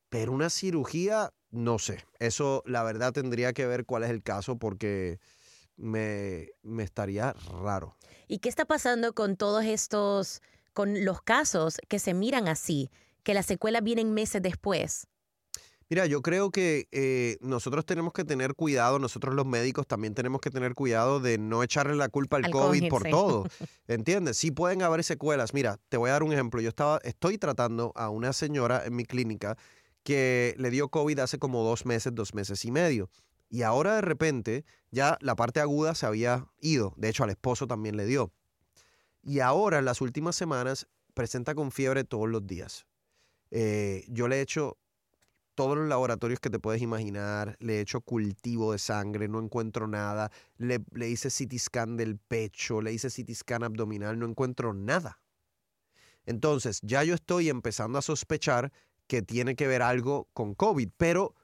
Pero 0.08 0.32
una 0.32 0.50
cirugía, 0.50 1.32
no 1.50 1.78
sé. 1.78 2.04
Eso 2.18 2.62
la 2.66 2.82
verdad 2.82 3.12
tendría 3.12 3.52
que 3.52 3.66
ver 3.66 3.84
cuál 3.84 4.02
es 4.02 4.10
el 4.10 4.22
caso 4.22 4.58
porque 4.58 5.20
me, 5.76 6.50
me 6.62 6.82
estaría 6.82 7.34
raro. 7.62 7.96
¿Y 8.28 8.38
qué 8.38 8.48
está 8.48 8.64
pasando 8.64 9.14
con 9.14 9.36
todos 9.36 9.64
estos, 9.64 10.42
con 10.72 11.04
los 11.04 11.22
casos 11.22 11.78
que 11.88 11.98
se 11.98 12.14
miran 12.14 12.48
así, 12.48 12.90
que 13.22 13.34
las 13.34 13.46
secuelas 13.46 13.82
vienen 13.82 14.12
meses 14.12 14.42
después? 14.42 15.06
Mira, 15.88 16.06
yo 16.06 16.20
creo 16.20 16.50
que 16.50 16.88
eh, 16.90 17.36
nosotros 17.40 17.86
tenemos 17.86 18.12
que 18.12 18.24
tener 18.24 18.54
cuidado, 18.54 18.98
nosotros 18.98 19.36
los 19.36 19.46
médicos 19.46 19.86
también 19.86 20.14
tenemos 20.14 20.40
que 20.40 20.50
tener 20.50 20.74
cuidado 20.74 21.20
de 21.20 21.38
no 21.38 21.62
echarle 21.62 21.94
la 21.94 22.08
culpa 22.08 22.38
al, 22.38 22.46
Al 22.46 22.50
COVID 22.50 22.88
por 22.88 23.04
todo. 23.08 23.44
¿Entiendes? 23.86 24.36
Sí 24.36 24.50
pueden 24.50 24.82
haber 24.82 25.04
secuelas. 25.04 25.54
Mira, 25.54 25.78
te 25.88 25.96
voy 25.96 26.10
a 26.10 26.14
dar 26.14 26.24
un 26.24 26.32
ejemplo. 26.32 26.60
Yo 26.60 26.68
estaba, 26.68 26.98
estoy 27.04 27.38
tratando 27.38 27.92
a 27.94 28.10
una 28.10 28.32
señora 28.32 28.84
en 28.84 28.96
mi 28.96 29.04
clínica 29.04 29.56
que 30.02 30.56
le 30.58 30.70
dio 30.70 30.88
COVID 30.88 31.20
hace 31.20 31.38
como 31.38 31.62
dos 31.62 31.86
meses, 31.86 32.12
dos 32.12 32.34
meses 32.34 32.64
y 32.64 32.72
medio. 32.72 33.08
Y 33.48 33.62
ahora 33.62 33.96
de 33.96 34.00
repente 34.00 34.64
ya 34.90 35.18
la 35.20 35.36
parte 35.36 35.60
aguda 35.60 35.94
se 35.94 36.06
había 36.06 36.46
ido. 36.60 36.94
De 36.96 37.08
hecho, 37.08 37.24
al 37.24 37.30
esposo 37.30 37.66
también 37.66 37.96
le 37.96 38.06
dio. 38.06 38.32
Y 39.22 39.40
ahora, 39.40 39.78
en 39.78 39.84
las 39.84 40.00
últimas 40.00 40.36
semanas, 40.36 40.86
presenta 41.14 41.54
con 41.54 41.72
fiebre 41.72 42.04
todos 42.04 42.28
los 42.28 42.46
días. 42.46 42.86
Eh, 43.50 44.04
yo 44.08 44.28
le 44.28 44.36
he 44.36 44.40
hecho 44.40 44.78
todos 45.54 45.76
los 45.76 45.88
laboratorios 45.88 46.38
que 46.38 46.50
te 46.50 46.58
puedes 46.58 46.82
imaginar, 46.82 47.56
le 47.60 47.78
he 47.78 47.80
hecho 47.80 48.02
cultivo 48.02 48.72
de 48.72 48.78
sangre, 48.78 49.26
no 49.26 49.40
encuentro 49.40 49.88
nada, 49.88 50.30
le, 50.58 50.84
le 50.92 51.08
hice 51.08 51.30
CT 51.30 51.58
scan 51.58 51.96
del 51.96 52.18
pecho, 52.18 52.82
le 52.82 52.92
hice 52.92 53.08
CT 53.08 53.32
scan 53.34 53.64
abdominal, 53.64 54.18
no 54.18 54.26
encuentro 54.26 54.74
nada. 54.74 55.18
Entonces, 56.26 56.80
ya 56.82 57.02
yo 57.04 57.14
estoy 57.14 57.48
empezando 57.48 57.98
a 57.98 58.02
sospechar 58.02 58.72
que 59.06 59.22
tiene 59.22 59.56
que 59.56 59.66
ver 59.66 59.82
algo 59.82 60.28
con 60.34 60.54
COVID, 60.54 60.90
pero, 60.96 61.34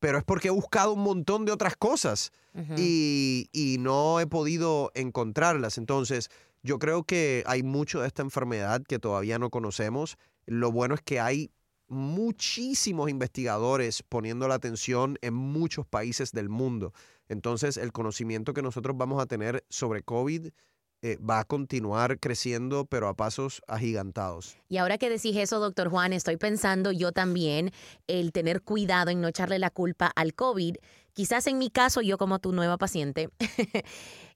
pero 0.00 0.18
es 0.18 0.24
porque 0.24 0.48
he 0.48 0.52
buscado 0.52 0.92
un 0.92 1.02
montón 1.02 1.44
de 1.44 1.52
otras 1.52 1.76
cosas 1.76 2.32
y, 2.76 3.48
y 3.52 3.76
no 3.78 4.18
he 4.18 4.26
podido 4.26 4.90
encontrarlas. 4.94 5.78
Entonces, 5.78 6.28
yo 6.62 6.78
creo 6.78 7.04
que 7.04 7.44
hay 7.46 7.62
mucho 7.62 8.00
de 8.00 8.08
esta 8.08 8.22
enfermedad 8.22 8.82
que 8.82 8.98
todavía 8.98 9.38
no 9.38 9.50
conocemos. 9.50 10.16
Lo 10.46 10.72
bueno 10.72 10.94
es 10.94 11.02
que 11.02 11.20
hay 11.20 11.52
muchísimos 11.88 13.08
investigadores 13.10 14.02
poniendo 14.02 14.46
la 14.48 14.54
atención 14.54 15.18
en 15.22 15.34
muchos 15.34 15.86
países 15.86 16.32
del 16.32 16.48
mundo. 16.48 16.92
Entonces, 17.28 17.76
el 17.76 17.92
conocimiento 17.92 18.54
que 18.54 18.62
nosotros 18.62 18.96
vamos 18.96 19.22
a 19.22 19.26
tener 19.26 19.64
sobre 19.68 20.02
COVID 20.02 20.48
eh, 21.02 21.16
va 21.18 21.38
a 21.38 21.44
continuar 21.44 22.18
creciendo, 22.18 22.84
pero 22.84 23.06
a 23.06 23.14
pasos 23.14 23.62
agigantados. 23.68 24.56
Y 24.68 24.78
ahora 24.78 24.98
que 24.98 25.08
decís 25.08 25.36
eso, 25.36 25.60
doctor 25.60 25.88
Juan, 25.90 26.12
estoy 26.12 26.36
pensando 26.36 26.90
yo 26.90 27.12
también 27.12 27.70
el 28.08 28.32
tener 28.32 28.62
cuidado 28.62 29.10
en 29.10 29.20
no 29.20 29.28
echarle 29.28 29.60
la 29.60 29.70
culpa 29.70 30.12
al 30.16 30.34
COVID. 30.34 30.76
Quizás 31.12 31.46
en 31.46 31.58
mi 31.58 31.70
caso, 31.70 32.00
yo 32.00 32.18
como 32.18 32.40
tu 32.40 32.52
nueva 32.52 32.78
paciente, 32.78 33.30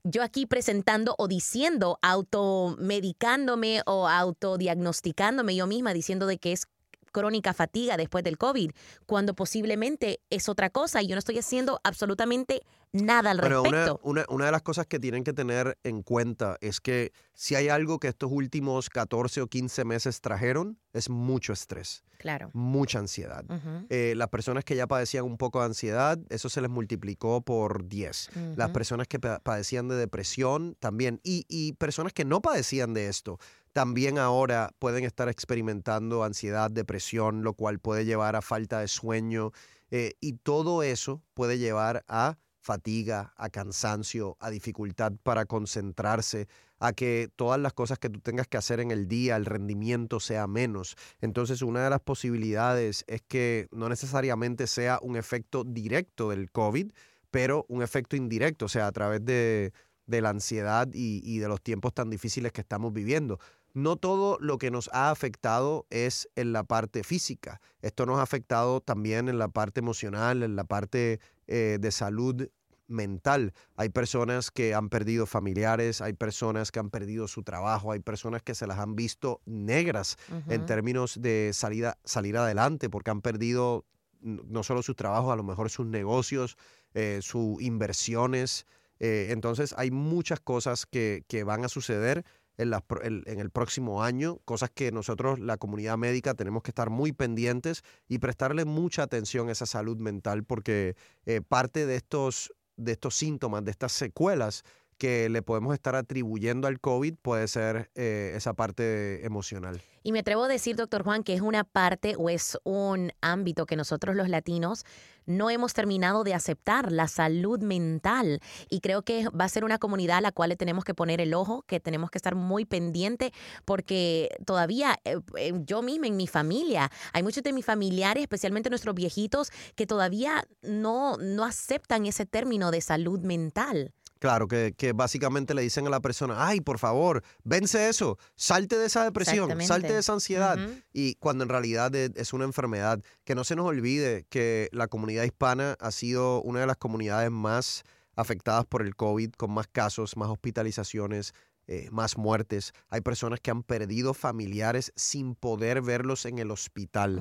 yo 0.04 0.22
aquí 0.22 0.46
presentando 0.46 1.14
o 1.18 1.26
diciendo, 1.26 1.98
automedicándome 2.00 3.82
o 3.86 4.08
autodiagnosticándome 4.08 5.56
yo 5.56 5.66
misma, 5.66 5.92
diciendo 5.94 6.26
de 6.26 6.38
que 6.38 6.52
es 6.52 6.66
crónica 7.12 7.52
fatiga 7.54 7.96
después 7.96 8.24
del 8.24 8.38
COVID, 8.38 8.72
cuando 9.06 9.34
posiblemente 9.34 10.20
es 10.30 10.48
otra 10.48 10.70
cosa 10.70 11.02
y 11.02 11.06
yo 11.06 11.14
no 11.14 11.18
estoy 11.20 11.38
haciendo 11.38 11.80
absolutamente 11.84 12.62
nada 12.92 13.30
al 13.30 13.38
respecto. 13.38 14.00
una- 14.02 14.24
una 14.28 14.46
de 14.46 14.52
las 14.52 14.62
cosas 14.62 14.86
que 14.86 14.98
tienen 14.98 15.24
que 15.24 15.32
tener 15.32 15.78
en 15.84 16.02
cuenta 16.02 16.56
es 16.60 16.80
que 16.80 17.12
si 17.32 17.54
hay 17.54 17.68
algo 17.68 17.98
que 17.98 18.08
estos 18.08 18.30
últimos 18.30 18.90
14 18.90 19.40
o 19.40 19.46
15 19.46 19.84
meses 19.84 20.20
trajeron, 20.20 20.78
es 20.92 21.08
mucho 21.08 21.54
estrés, 21.54 22.04
Claro. 22.18 22.50
mucha 22.52 22.98
ansiedad. 22.98 23.44
Eh, 23.88 24.12
las 24.16 24.28
personas 24.28 24.64
que 24.64 24.76
ya 24.76 24.86
padecían 24.86 25.24
un 25.24 25.38
poco 25.38 25.60
de 25.60 25.66
ansiedad, 25.66 26.18
eso 26.28 26.50
se 26.50 26.60
les 26.60 26.68
multiplicó 26.70 27.40
por 27.40 27.88
10. 27.88 28.28
Las 28.56 28.70
personas 28.70 29.08
que 29.08 29.18
pa- 29.18 29.38
padecían 29.38 29.88
de 29.88 29.94
depresión 29.96 30.76
también. 30.78 31.18
Y, 31.22 31.46
y 31.48 31.72
personas 31.74 32.12
que 32.12 32.26
no 32.26 32.42
padecían 32.42 32.92
de 32.92 33.08
esto, 33.08 33.38
también 33.72 34.18
ahora 34.18 34.70
pueden 34.78 35.04
estar 35.04 35.28
experimentando 35.28 36.24
ansiedad, 36.24 36.70
depresión, 36.70 37.42
lo 37.42 37.54
cual 37.54 37.78
puede 37.78 38.04
llevar 38.04 38.36
a 38.36 38.42
falta 38.42 38.80
de 38.80 38.88
sueño. 38.88 39.52
eh, 39.90 40.14
y 40.20 40.34
todo 40.34 40.82
eso 40.82 41.22
puede 41.34 41.58
llevar 41.58 42.04
a 42.08 42.38
fatiga, 42.62 43.34
a 43.36 43.50
cansancio, 43.50 44.36
a 44.40 44.48
dificultad 44.50 45.12
para 45.22 45.44
concentrarse, 45.46 46.46
a 46.78 46.92
que 46.92 47.28
todas 47.36 47.60
las 47.60 47.72
cosas 47.72 47.98
que 47.98 48.08
tú 48.08 48.20
tengas 48.20 48.46
que 48.46 48.56
hacer 48.56 48.80
en 48.80 48.90
el 48.90 49.06
día, 49.08 49.36
el 49.36 49.44
rendimiento 49.46 50.20
sea 50.20 50.46
menos. 50.46 50.96
Entonces, 51.20 51.60
una 51.62 51.84
de 51.84 51.90
las 51.90 52.00
posibilidades 52.00 53.04
es 53.08 53.22
que 53.22 53.68
no 53.72 53.88
necesariamente 53.88 54.66
sea 54.66 54.98
un 55.02 55.16
efecto 55.16 55.64
directo 55.64 56.30
del 56.30 56.50
COVID, 56.50 56.92
pero 57.30 57.66
un 57.68 57.82
efecto 57.82 58.16
indirecto, 58.16 58.66
o 58.66 58.68
sea, 58.68 58.86
a 58.86 58.92
través 58.92 59.24
de, 59.24 59.72
de 60.06 60.20
la 60.20 60.30
ansiedad 60.30 60.88
y, 60.92 61.20
y 61.24 61.38
de 61.38 61.48
los 61.48 61.60
tiempos 61.62 61.92
tan 61.94 62.10
difíciles 62.10 62.52
que 62.52 62.60
estamos 62.60 62.92
viviendo. 62.92 63.38
No 63.74 63.96
todo 63.96 64.38
lo 64.40 64.58
que 64.58 64.70
nos 64.70 64.90
ha 64.92 65.10
afectado 65.10 65.86
es 65.90 66.28
en 66.36 66.52
la 66.52 66.64
parte 66.64 67.04
física. 67.04 67.60
Esto 67.80 68.04
nos 68.06 68.18
ha 68.18 68.22
afectado 68.22 68.80
también 68.80 69.28
en 69.28 69.38
la 69.38 69.48
parte 69.48 69.80
emocional, 69.80 70.42
en 70.42 70.56
la 70.56 70.64
parte 70.64 71.20
eh, 71.46 71.78
de 71.80 71.90
salud 71.90 72.48
mental. 72.86 73.52
Hay 73.76 73.88
personas 73.88 74.50
que 74.50 74.74
han 74.74 74.88
perdido 74.88 75.26
familiares, 75.26 76.00
hay 76.00 76.12
personas 76.12 76.70
que 76.70 76.78
han 76.78 76.90
perdido 76.90 77.26
su 77.26 77.42
trabajo, 77.42 77.92
hay 77.92 78.00
personas 78.00 78.42
que 78.42 78.54
se 78.54 78.66
las 78.66 78.78
han 78.78 78.94
visto 78.94 79.40
negras 79.46 80.18
en 80.48 80.66
términos 80.66 81.20
de 81.20 81.50
salida, 81.54 81.98
salir 82.04 82.36
adelante 82.36 82.90
porque 82.90 83.10
han 83.10 83.22
perdido 83.22 83.86
no 84.20 84.62
solo 84.62 84.82
sus 84.82 84.94
trabajos, 84.94 85.32
a 85.32 85.36
lo 85.36 85.42
mejor 85.42 85.70
sus 85.70 85.86
negocios, 85.86 86.56
eh, 86.94 87.20
sus 87.22 87.60
inversiones. 87.60 88.66
Eh, 89.00 89.28
entonces 89.30 89.74
hay 89.76 89.90
muchas 89.90 90.38
cosas 90.38 90.86
que, 90.86 91.24
que 91.26 91.42
van 91.42 91.64
a 91.64 91.68
suceder 91.68 92.24
en, 92.62 93.40
el 93.40 93.50
próximo 93.50 94.02
año, 94.02 94.38
cosas 94.44 94.70
que 94.70 94.92
nosotros, 94.92 95.38
la 95.38 95.56
comunidad 95.56 95.96
médica, 95.98 96.34
tenemos 96.34 96.62
que 96.62 96.70
estar 96.70 96.90
muy 96.90 97.12
pendientes 97.12 97.82
y 98.08 98.18
prestarle 98.18 98.64
mucha 98.64 99.02
atención 99.02 99.48
a 99.48 99.52
esa 99.52 99.66
salud 99.66 99.96
mental 99.98 100.44
porque 100.44 100.96
eh, 101.26 101.40
parte 101.40 101.86
de 101.86 101.96
estos, 101.96 102.52
de 102.76 102.92
estos 102.92 103.14
síntomas, 103.14 103.64
de 103.64 103.70
estas 103.70 103.92
secuelas, 103.92 104.64
que 105.02 105.28
le 105.28 105.42
podemos 105.42 105.74
estar 105.74 105.96
atribuyendo 105.96 106.68
al 106.68 106.78
COVID 106.78 107.16
puede 107.20 107.48
ser 107.48 107.90
eh, 107.96 108.34
esa 108.36 108.54
parte 108.54 109.26
emocional. 109.26 109.82
Y 110.04 110.12
me 110.12 110.20
atrevo 110.20 110.44
a 110.44 110.48
decir, 110.48 110.76
doctor 110.76 111.02
Juan, 111.02 111.24
que 111.24 111.34
es 111.34 111.40
una 111.40 111.64
parte 111.64 112.14
o 112.16 112.30
es 112.30 112.56
un 112.62 113.10
ámbito 113.20 113.66
que 113.66 113.74
nosotros 113.74 114.14
los 114.14 114.28
latinos 114.28 114.84
no 115.26 115.50
hemos 115.50 115.74
terminado 115.74 116.22
de 116.22 116.34
aceptar, 116.34 116.92
la 116.92 117.08
salud 117.08 117.58
mental. 117.58 118.38
Y 118.70 118.78
creo 118.78 119.02
que 119.02 119.28
va 119.30 119.46
a 119.46 119.48
ser 119.48 119.64
una 119.64 119.78
comunidad 119.78 120.18
a 120.18 120.20
la 120.20 120.30
cual 120.30 120.50
le 120.50 120.56
tenemos 120.56 120.84
que 120.84 120.94
poner 120.94 121.20
el 121.20 121.34
ojo, 121.34 121.62
que 121.62 121.80
tenemos 121.80 122.08
que 122.12 122.18
estar 122.18 122.36
muy 122.36 122.64
pendiente, 122.64 123.32
porque 123.64 124.28
todavía 124.46 125.00
eh, 125.04 125.18
eh, 125.36 125.52
yo 125.66 125.82
misma 125.82 126.06
en 126.06 126.16
mi 126.16 126.28
familia, 126.28 126.92
hay 127.12 127.24
muchos 127.24 127.42
de 127.42 127.52
mis 127.52 127.66
familiares, 127.66 128.22
especialmente 128.22 128.70
nuestros 128.70 128.94
viejitos, 128.94 129.50
que 129.74 129.84
todavía 129.84 130.44
no, 130.62 131.16
no 131.16 131.42
aceptan 131.42 132.06
ese 132.06 132.24
término 132.24 132.70
de 132.70 132.80
salud 132.80 133.18
mental. 133.22 133.92
Claro, 134.22 134.46
que, 134.46 134.72
que, 134.76 134.92
básicamente 134.92 135.52
le 135.52 135.62
dicen 135.62 135.84
a 135.88 135.90
la 135.90 135.98
persona, 135.98 136.46
ay, 136.46 136.60
por 136.60 136.78
favor, 136.78 137.24
vence 137.42 137.88
eso, 137.88 138.18
salte 138.36 138.78
de 138.78 138.86
esa 138.86 139.02
depresión, 139.02 139.60
salte 139.62 139.92
de 139.92 139.98
esa 139.98 140.12
ansiedad. 140.12 140.56
Y 140.92 141.16
cuando 141.16 141.42
en 141.42 141.50
realidad 141.50 141.92
es 141.96 142.32
una 142.32 142.44
enfermedad, 142.44 143.02
que 143.24 143.34
no 143.34 143.42
se 143.42 143.56
nos 143.56 143.66
olvide 143.66 144.24
que 144.28 144.68
la 144.70 144.86
comunidad 144.86 145.24
hispana 145.24 145.76
ha 145.80 145.90
sido 145.90 146.40
una 146.42 146.60
de 146.60 146.68
las 146.68 146.76
comunidades 146.76 147.32
más 147.32 147.82
afectadas 148.14 148.64
por 148.64 148.82
el 148.82 148.94
COVID, 148.94 149.32
con 149.32 149.50
más 149.50 149.66
casos, 149.66 150.16
más 150.16 150.28
hospitalizaciones, 150.28 151.34
eh, 151.66 151.88
más 151.90 152.16
muertes. 152.16 152.74
Hay 152.90 153.00
personas 153.00 153.40
que 153.40 153.50
han 153.50 153.64
perdido 153.64 154.14
familiares 154.14 154.92
sin 154.94 155.34
poder 155.34 155.82
verlos 155.82 156.26
en 156.26 156.38
el 156.38 156.52
hospital. 156.52 157.20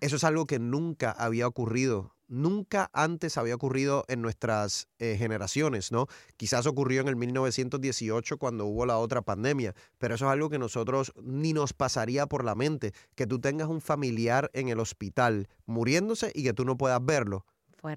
Eso 0.00 0.16
es 0.16 0.24
algo 0.24 0.46
que 0.46 0.58
nunca 0.58 1.12
había 1.12 1.46
ocurrido 1.46 2.16
nunca 2.30 2.90
antes 2.92 3.36
había 3.36 3.56
ocurrido 3.56 4.04
en 4.08 4.22
nuestras 4.22 4.88
eh, 4.98 5.16
generaciones, 5.18 5.90
¿no? 5.90 6.06
Quizás 6.36 6.66
ocurrió 6.66 7.00
en 7.00 7.08
el 7.08 7.16
1918 7.16 8.38
cuando 8.38 8.66
hubo 8.66 8.86
la 8.86 8.98
otra 8.98 9.20
pandemia, 9.20 9.74
pero 9.98 10.14
eso 10.14 10.26
es 10.26 10.30
algo 10.30 10.48
que 10.48 10.58
nosotros 10.58 11.12
ni 11.22 11.52
nos 11.52 11.72
pasaría 11.72 12.26
por 12.26 12.44
la 12.44 12.54
mente, 12.54 12.92
que 13.16 13.26
tú 13.26 13.40
tengas 13.40 13.68
un 13.68 13.80
familiar 13.80 14.48
en 14.54 14.68
el 14.68 14.78
hospital 14.78 15.48
muriéndose 15.66 16.30
y 16.34 16.44
que 16.44 16.54
tú 16.54 16.64
no 16.64 16.78
puedas 16.78 17.04
verlo. 17.04 17.44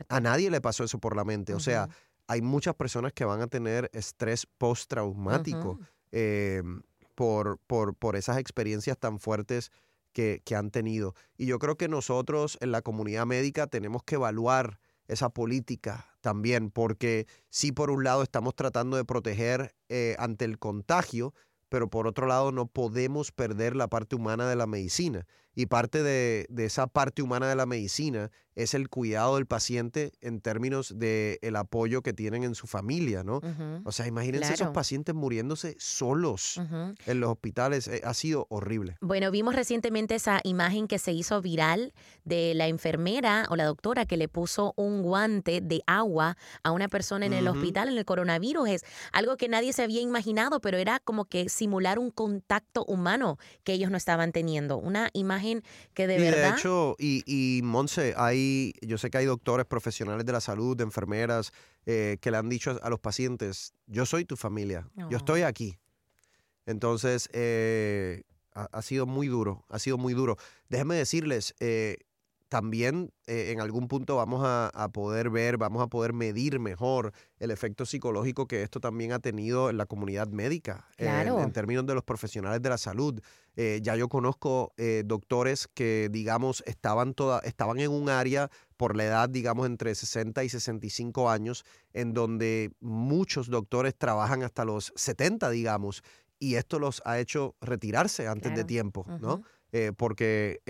A 0.09 0.19
nadie 0.19 0.49
le 0.49 0.61
pasó 0.61 0.83
eso 0.83 0.97
por 0.97 1.15
la 1.15 1.23
mente, 1.23 1.53
o 1.53 1.59
sea, 1.59 1.89
hay 2.27 2.41
muchas 2.41 2.73
personas 2.73 3.13
que 3.13 3.25
van 3.25 3.41
a 3.41 3.47
tener 3.47 3.91
estrés 3.93 4.47
postraumático 4.57 5.79
em, 6.11 6.81
por, 7.15 7.59
por, 7.67 7.93
por 7.93 8.15
esas 8.15 8.37
experiencias 8.37 8.97
tan 8.97 9.19
fuertes 9.19 9.71
que, 10.13 10.41
han 10.55 10.72
tenido. 10.72 11.15
Y 11.38 11.48
yo 11.48 11.60
creo 11.60 11.75
que 11.75 11.88
nosotros 11.88 12.58
en 12.62 12.72
la 12.72 12.82
comunidad 12.82 13.25
médica 13.25 13.67
tenemos 13.67 14.03
que 14.03 14.15
evaluar 14.15 14.79
esa 15.08 15.29
política 15.29 16.15
también, 16.22 16.72
porque 16.72 17.27
sí, 17.50 17.72
por 17.72 17.91
un 17.91 18.03
lado 18.03 18.24
estamos 18.24 18.55
tratando 18.55 18.96
de 18.96 19.03
proteger 19.03 19.75
eh, 19.89 20.15
ante 20.17 20.46
el 20.46 20.60
contagio, 20.60 21.34
pero 21.73 21.87
por 21.87 22.05
otro 22.05 22.27
lado 22.27 22.51
no 22.51 22.67
podemos 22.67 23.31
perder 23.31 23.75
la 23.75 23.87
parte 23.87 24.15
humana 24.15 24.47
de 24.47 24.55
la 24.55 24.67
medicina. 24.67 25.25
Y 25.55 25.67
parte 25.67 26.03
de, 26.03 26.47
esa 26.57 26.87
parte 26.87 27.21
humana 27.21 27.47
de 27.47 27.55
la 27.55 27.65
medicina 27.65 28.31
es 28.55 28.75
el 28.75 28.89
cuidado 28.89 29.35
del 29.35 29.47
paciente 29.47 30.11
en 30.21 30.39
términos 30.39 30.93
del 30.97 31.39
el 31.41 31.55
apoyo 31.55 32.03
que 32.03 32.13
tienen 32.13 32.43
en 32.43 32.53
su 32.53 32.67
familia, 32.67 33.23
¿no? 33.23 33.41
O 33.83 33.91
sea, 33.91 34.05
imagínense 34.05 34.53
esos 34.53 34.69
pacientes 34.69 35.15
muriéndose 35.15 35.75
solos 35.79 36.59
en 37.05 37.19
los 37.19 37.31
hospitales. 37.31 37.88
Eh, 37.88 38.01
ha 38.03 38.13
sido 38.13 38.45
horrible. 38.49 38.95
Bueno, 39.01 39.31
vimos 39.31 39.55
recientemente 39.55 40.15
esa 40.15 40.39
imagen 40.43 40.88
que 40.88 40.99
se 40.99 41.12
hizo 41.12 41.41
viral 41.41 41.93
de 42.25 42.53
la 42.53 42.67
enfermera 42.67 43.47
o 43.49 43.55
la 43.55 43.65
doctora 43.65 44.05
que 44.05 44.17
le 44.17 44.27
puso 44.27 44.73
un 44.75 45.01
guante 45.01 45.62
de 45.62 45.81
agua 45.88 46.38
a 46.63 46.71
una 46.71 46.88
persona 46.88 47.25
en 47.25 47.33
el 47.33 47.47
hospital 47.47 47.89
en 47.89 47.97
el 47.97 48.05
coronavirus. 48.05 48.69
Es 48.69 48.86
algo 49.12 49.38
que 49.38 49.49
nadie 49.49 49.73
se 49.73 49.83
había 49.83 50.01
imaginado, 50.01 50.62
pero 50.62 50.77
era 50.77 50.99
como 50.99 51.25
que 51.25 51.49
simular 51.63 51.97
un 51.97 52.12
contacto 52.12 52.84
humano 52.84 53.38
que 53.63 53.71
ellos 53.71 53.89
no 53.89 53.95
estaban 53.95 54.34
teniendo. 54.34 54.78
Una 54.78 55.10
imagen 55.13 55.63
que 55.93 56.08
de 56.08 56.17
y 56.17 56.21
verdad... 56.21 56.52
De 56.52 56.58
hecho, 56.58 56.95
y, 56.99 57.23
y 57.26 57.62
Monse, 57.63 58.13
hay, 58.17 58.73
yo 58.82 58.97
sé 58.97 59.10
que 59.10 59.19
hay 59.19 59.26
doctores 59.26 59.65
profesionales 59.65 60.26
de 60.26 60.34
la 60.34 60.41
salud, 60.41 60.76
de 60.76 60.84
enfermeras, 60.84 61.54
eh, 61.86 62.17
que 62.19 62.32
le 62.32 62.38
han 62.38 62.49
dicho 62.49 62.78
a 62.82 62.89
los 62.89 62.99
pacientes, 62.99 63.73
yo 63.88 64.06
soy 64.06 64.26
tu 64.26 64.36
familia, 64.36 64.89
yo 65.10 65.17
estoy 65.17 65.43
aquí. 65.43 65.78
Entonces, 66.65 67.30
eh, 67.32 68.23
ha, 68.52 68.82
sido 68.82 69.06
muy 69.06 69.28
duro, 69.28 69.65
ha 69.69 69.80
sido 69.80 69.97
muy 69.97 70.13
duro. 70.13 70.38
Déjenme 70.67 70.95
decirles, 70.95 71.56
eh, 71.62 71.97
también 72.53 73.11
eh, 73.25 73.49
en 73.49 73.61
algún 73.61 73.87
punto 73.87 74.15
vamos 74.15 74.43
a, 74.45 74.89
poder 74.93 75.31
ver, 75.31 75.57
vamos 75.57 75.81
a 75.81 75.87
poder 75.87 76.13
medir 76.13 76.59
mejor 76.59 77.11
el 77.39 77.49
efecto 77.49 77.83
psicológico 77.83 78.47
que 78.47 78.61
esto 78.61 78.79
también 78.79 79.11
ha 79.11 79.17
tenido 79.17 79.71
en 79.71 79.77
la 79.77 79.87
comunidad 79.87 80.27
médica, 80.27 80.87
en, 80.99 81.51
términos 81.51 81.87
de 81.87 81.95
los 81.95 82.03
profesionales 82.03 82.61
de 82.61 82.69
la 82.69 82.77
salud. 82.77 83.19
Eh, 83.55 83.79
ya 83.81 83.95
yo 83.95 84.07
conozco 84.07 84.71
eh, 84.77 85.01
doctores 85.03 85.67
que, 85.67 86.09
digamos, 86.11 86.63
estaban, 86.67 87.15
toda, 87.15 87.39
estaban 87.39 87.79
en 87.79 87.89
un 87.89 88.07
área 88.09 88.51
por 88.77 88.95
la 88.95 89.05
edad, 89.05 89.29
digamos, 89.29 89.65
entre 89.65 89.95
60 89.95 90.43
y 90.43 90.49
65 90.49 91.31
años, 91.31 91.65
en 91.91 92.13
donde 92.13 92.71
muchos 92.81 93.49
doctores 93.49 93.95
trabajan 93.97 94.43
hasta 94.43 94.63
los 94.63 94.93
70, 94.95 95.49
digamos, 95.49 96.03
y 96.37 96.53
esto 96.53 96.77
los 96.77 97.01
ha 97.03 97.17
hecho 97.17 97.55
retirarse 97.61 98.27
antes 98.27 98.55
de 98.55 98.63
tiempo, 98.63 99.07
¿no? 99.19 99.41
Eh, 99.75 99.91
porque 99.97 100.62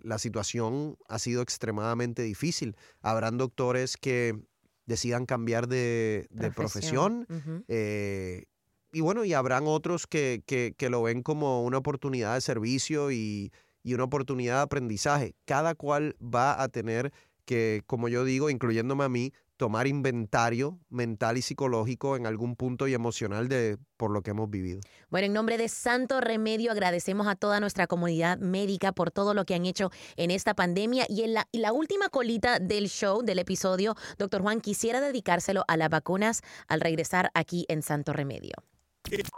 la 0.00 0.18
situación 0.18 0.96
ha 1.06 1.18
sido 1.18 1.42
extremadamente 1.42 2.22
difícil. 2.22 2.76
Habrán 3.02 3.36
doctores 3.36 3.98
que 3.98 4.40
decidan 4.86 5.26
cambiar 5.26 5.68
de, 5.68 6.26
profesión. 6.56 7.26
Eh, 7.68 8.46
y 8.90 9.00
bueno, 9.02 9.26
y 9.26 9.34
habrán 9.34 9.64
otros 9.66 10.06
que, 10.06 10.42
que, 10.46 10.88
lo 10.88 11.02
ven 11.02 11.22
como 11.22 11.62
una 11.62 11.76
oportunidad 11.76 12.32
de 12.32 12.40
servicio 12.40 13.12
y, 13.12 13.52
y 13.82 13.92
una 13.92 14.04
oportunidad 14.04 14.56
de 14.56 14.62
aprendizaje. 14.62 15.34
Cada 15.44 15.74
cual 15.74 16.16
va 16.22 16.62
a 16.62 16.68
tener 16.68 17.12
que, 17.44 17.82
como 17.86 18.08
yo 18.08 18.24
digo, 18.24 18.48
incluyéndome 18.48 19.04
a 19.04 19.10
mí, 19.10 19.34
tomar 19.62 19.86
inventario 19.86 20.80
mental 20.90 21.38
y 21.38 21.42
psicológico 21.42 22.16
en 22.16 22.26
algún 22.26 22.56
punto 22.56 22.88
y 22.88 22.94
emocional 22.94 23.46
de 23.46 23.78
por 23.96 24.10
lo 24.10 24.20
que 24.20 24.32
hemos 24.32 24.50
vivido. 24.50 24.80
Bueno, 25.08 25.26
en 25.26 25.32
nombre 25.32 25.56
de 25.56 25.68
Santo 25.68 26.20
Remedio 26.20 26.72
agradecemos 26.72 27.28
a 27.28 27.36
toda 27.36 27.60
nuestra 27.60 27.86
comunidad 27.86 28.38
médica 28.38 28.90
por 28.90 29.12
todo 29.12 29.34
lo 29.34 29.44
que 29.44 29.54
han 29.54 29.64
hecho 29.64 29.92
en 30.16 30.32
esta 30.32 30.54
pandemia 30.54 31.06
y 31.08 31.22
en 31.22 31.34
la, 31.34 31.46
la 31.52 31.72
última 31.72 32.08
colita 32.08 32.58
del 32.58 32.88
show, 32.88 33.22
del 33.22 33.38
episodio, 33.38 33.94
doctor 34.18 34.42
Juan, 34.42 34.60
quisiera 34.60 35.00
dedicárselo 35.00 35.62
a 35.68 35.76
las 35.76 35.90
vacunas 35.90 36.42
al 36.66 36.80
regresar 36.80 37.30
aquí 37.32 37.64
en 37.68 37.82
Santo 37.82 38.12
Remedio. 38.12 38.54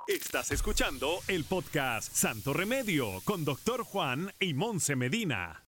Estás 0.07 0.53
escuchando 0.53 1.19
el 1.29 1.45
podcast 1.45 2.11
Santo 2.15 2.55
Remedio 2.55 3.21
con 3.25 3.45
doctor 3.45 3.85
Juan 3.85 4.33
y 4.41 4.55
Monse 4.55 4.97
Medina. 4.97 5.64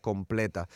completa. 0.00 0.68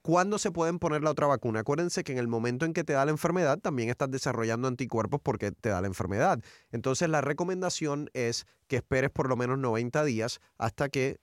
¿Cuándo 0.00 0.38
se 0.38 0.50
pueden 0.50 0.78
poner 0.78 1.02
la 1.02 1.10
otra 1.10 1.26
vacuna? 1.26 1.60
Acuérdense 1.60 2.04
que 2.04 2.12
en 2.12 2.18
el 2.18 2.28
momento 2.28 2.64
en 2.64 2.72
que 2.72 2.84
te 2.84 2.94
da 2.94 3.04
la 3.04 3.10
enfermedad, 3.10 3.58
también 3.58 3.90
estás 3.90 4.10
desarrollando 4.10 4.68
anticuerpos 4.68 5.20
porque 5.22 5.52
te 5.52 5.68
da 5.68 5.80
la 5.80 5.86
enfermedad. 5.86 6.40
Entonces 6.72 7.08
la 7.08 7.20
recomendación 7.20 8.10
es 8.14 8.46
que 8.66 8.76
esperes 8.76 9.10
por 9.10 9.28
lo 9.28 9.36
menos 9.36 9.58
90 9.58 10.04
días 10.04 10.40
hasta 10.56 10.88
que 10.88 11.18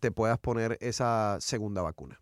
te 0.00 0.10
puedas 0.12 0.38
poner 0.38 0.78
esa 0.80 1.38
segunda 1.40 1.82
vacuna. 1.82 2.20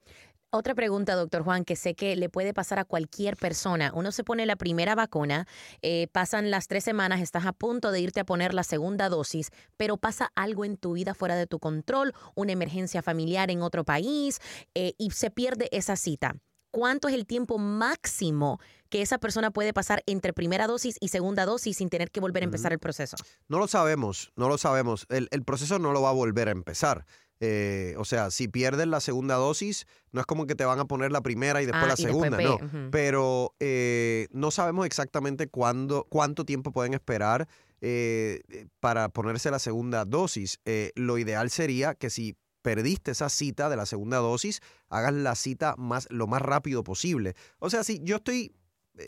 Otra 0.53 0.75
pregunta, 0.75 1.15
doctor 1.15 1.45
Juan, 1.45 1.65
que 1.65 1.77
sé 1.77 1.95
que 1.95 2.17
le 2.17 2.29
puede 2.29 2.53
pasar 2.53 2.81
a 2.81 2.85
cualquier 2.85 3.37
persona. 3.37 3.93
Uno 3.95 4.11
se 4.11 4.25
pone 4.25 4.47
la 4.47 4.57
primera 4.57 4.97
vacuna, 4.97 5.47
eh, 5.81 6.09
pasan 6.11 6.51
las 6.51 6.67
tres 6.67 6.83
semanas, 6.83 7.21
estás 7.21 7.47
a 7.47 7.53
punto 7.53 7.93
de 7.93 8.01
irte 8.01 8.19
a 8.19 8.25
poner 8.25 8.53
la 8.53 8.65
segunda 8.65 9.09
dosis, 9.09 9.51
pero 9.77 9.97
pasa 9.97 10.33
algo 10.35 10.65
en 10.65 10.77
tu 10.77 10.95
vida 10.95 11.15
fuera 11.15 11.37
de 11.37 11.47
tu 11.47 11.61
control, 11.61 12.15
una 12.35 12.51
emergencia 12.51 13.01
familiar 13.01 13.49
en 13.53 13.63
otro 13.63 13.85
país 13.85 14.41
eh, 14.75 14.95
y 14.99 15.13
se 15.13 15.31
pierde 15.31 15.69
esa 15.71 15.95
cita. 15.95 16.35
¿Cuánto 16.73 17.07
es 17.07 17.15
el 17.15 17.27
tiempo 17.27 17.59
máximo 17.59 18.59
que 18.89 19.03
esa 19.03 19.19
persona 19.19 19.53
puede 19.53 19.73
pasar 19.73 20.03
entre 20.07 20.33
primera 20.33 20.67
dosis 20.67 20.97
y 21.01 21.09
segunda 21.09 21.45
dosis 21.45 21.77
sin 21.77 21.91
tener 21.91 22.11
que 22.11 22.19
volver 22.19 22.43
a 22.43 22.47
empezar 22.47 22.73
el 22.73 22.81
proceso? 22.81 23.17
No 23.47 23.61
lo 23.61 23.69
sabemos, 23.69 24.33
no 24.35 24.49
lo 24.49 24.59
sabemos. 24.59 25.07
El, 25.11 25.29
el 25.31 25.45
proceso 25.45 25.79
no 25.79 25.93
lo 25.93 26.03
va 26.03 26.09
a 26.09 26.13
volver 26.13 26.49
a 26.49 26.53
empezar. 26.53 27.07
Eh, 27.41 27.95
o 27.99 28.05
sea, 28.05 28.31
si 28.31 28.49
pierdes 28.49 28.87
la 28.87 29.01
segunda 29.01 29.37
dosis, 29.37 29.87
no 30.13 30.21
es 30.21 30.27
como 30.27 30.47
que 30.47 30.55
te 30.55 30.65
van 30.67 30.79
a 30.79 30.85
poner 30.85 31.11
la 31.11 31.23
primera 31.23 31.63
y 31.63 31.67
después 31.67 31.85
Ah, 31.85 31.89
la 31.89 31.95
y 31.99 32.05
después 32.05 32.31
segunda, 32.31 32.37
ve- 32.37 32.45
no. 32.45 32.55
ujú. 32.57 32.91
Pero 32.91 33.55
eh, 33.61 34.29
no 34.31 34.51
sabemos 34.51 34.85
exactamente 34.87 35.49
cuándo, 35.49 36.07
cuánto 36.11 36.45
tiempo 36.45 36.71
pueden 36.71 36.93
esperar 36.95 37.49
eh, 37.81 38.43
para 38.79 39.09
ponerse 39.09 39.51
la 39.51 39.59
segunda 39.59 40.05
dosis. 40.05 40.61
Lo 40.95 41.17
ideal 41.17 41.49
sería 41.51 41.95
que 41.95 42.11
si 42.11 42.37
perdiste 42.61 43.13
esa 43.13 43.31
cita 43.31 43.71
de 43.71 43.77
la 43.77 43.87
segunda 43.87 44.19
dosis, 44.19 44.61
hagas 44.91 45.15
la 45.15 45.35
cita 45.35 45.75
más, 45.79 46.07
lo 46.11 46.27
más 46.27 46.43
rápido 46.43 46.85
posible. 46.85 47.35
O 47.59 47.71
sea, 47.71 47.85
si 47.85 48.01
yo 48.03 48.17
estoy, 48.17 48.53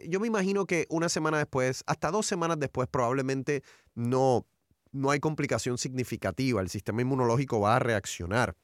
yo 0.09 0.21
me 0.21 0.27
imagino 0.27 0.65
que 0.65 0.87
una 0.89 1.11
semana 1.11 1.37
después, 1.37 1.85
hasta 1.87 2.11
dos 2.11 2.25
semanas 2.25 2.59
después, 2.59 2.89
probablemente 2.89 3.63
no, 3.95 4.47
no 4.93 5.11
hay 5.11 5.21
complicación 5.21 5.79
significativa. 5.79 6.61
El 6.61 6.69
sistema 6.69 7.03
inmunológico 7.03 7.61
va 7.61 7.77
a 7.77 7.79
reaccionar. 7.79 8.55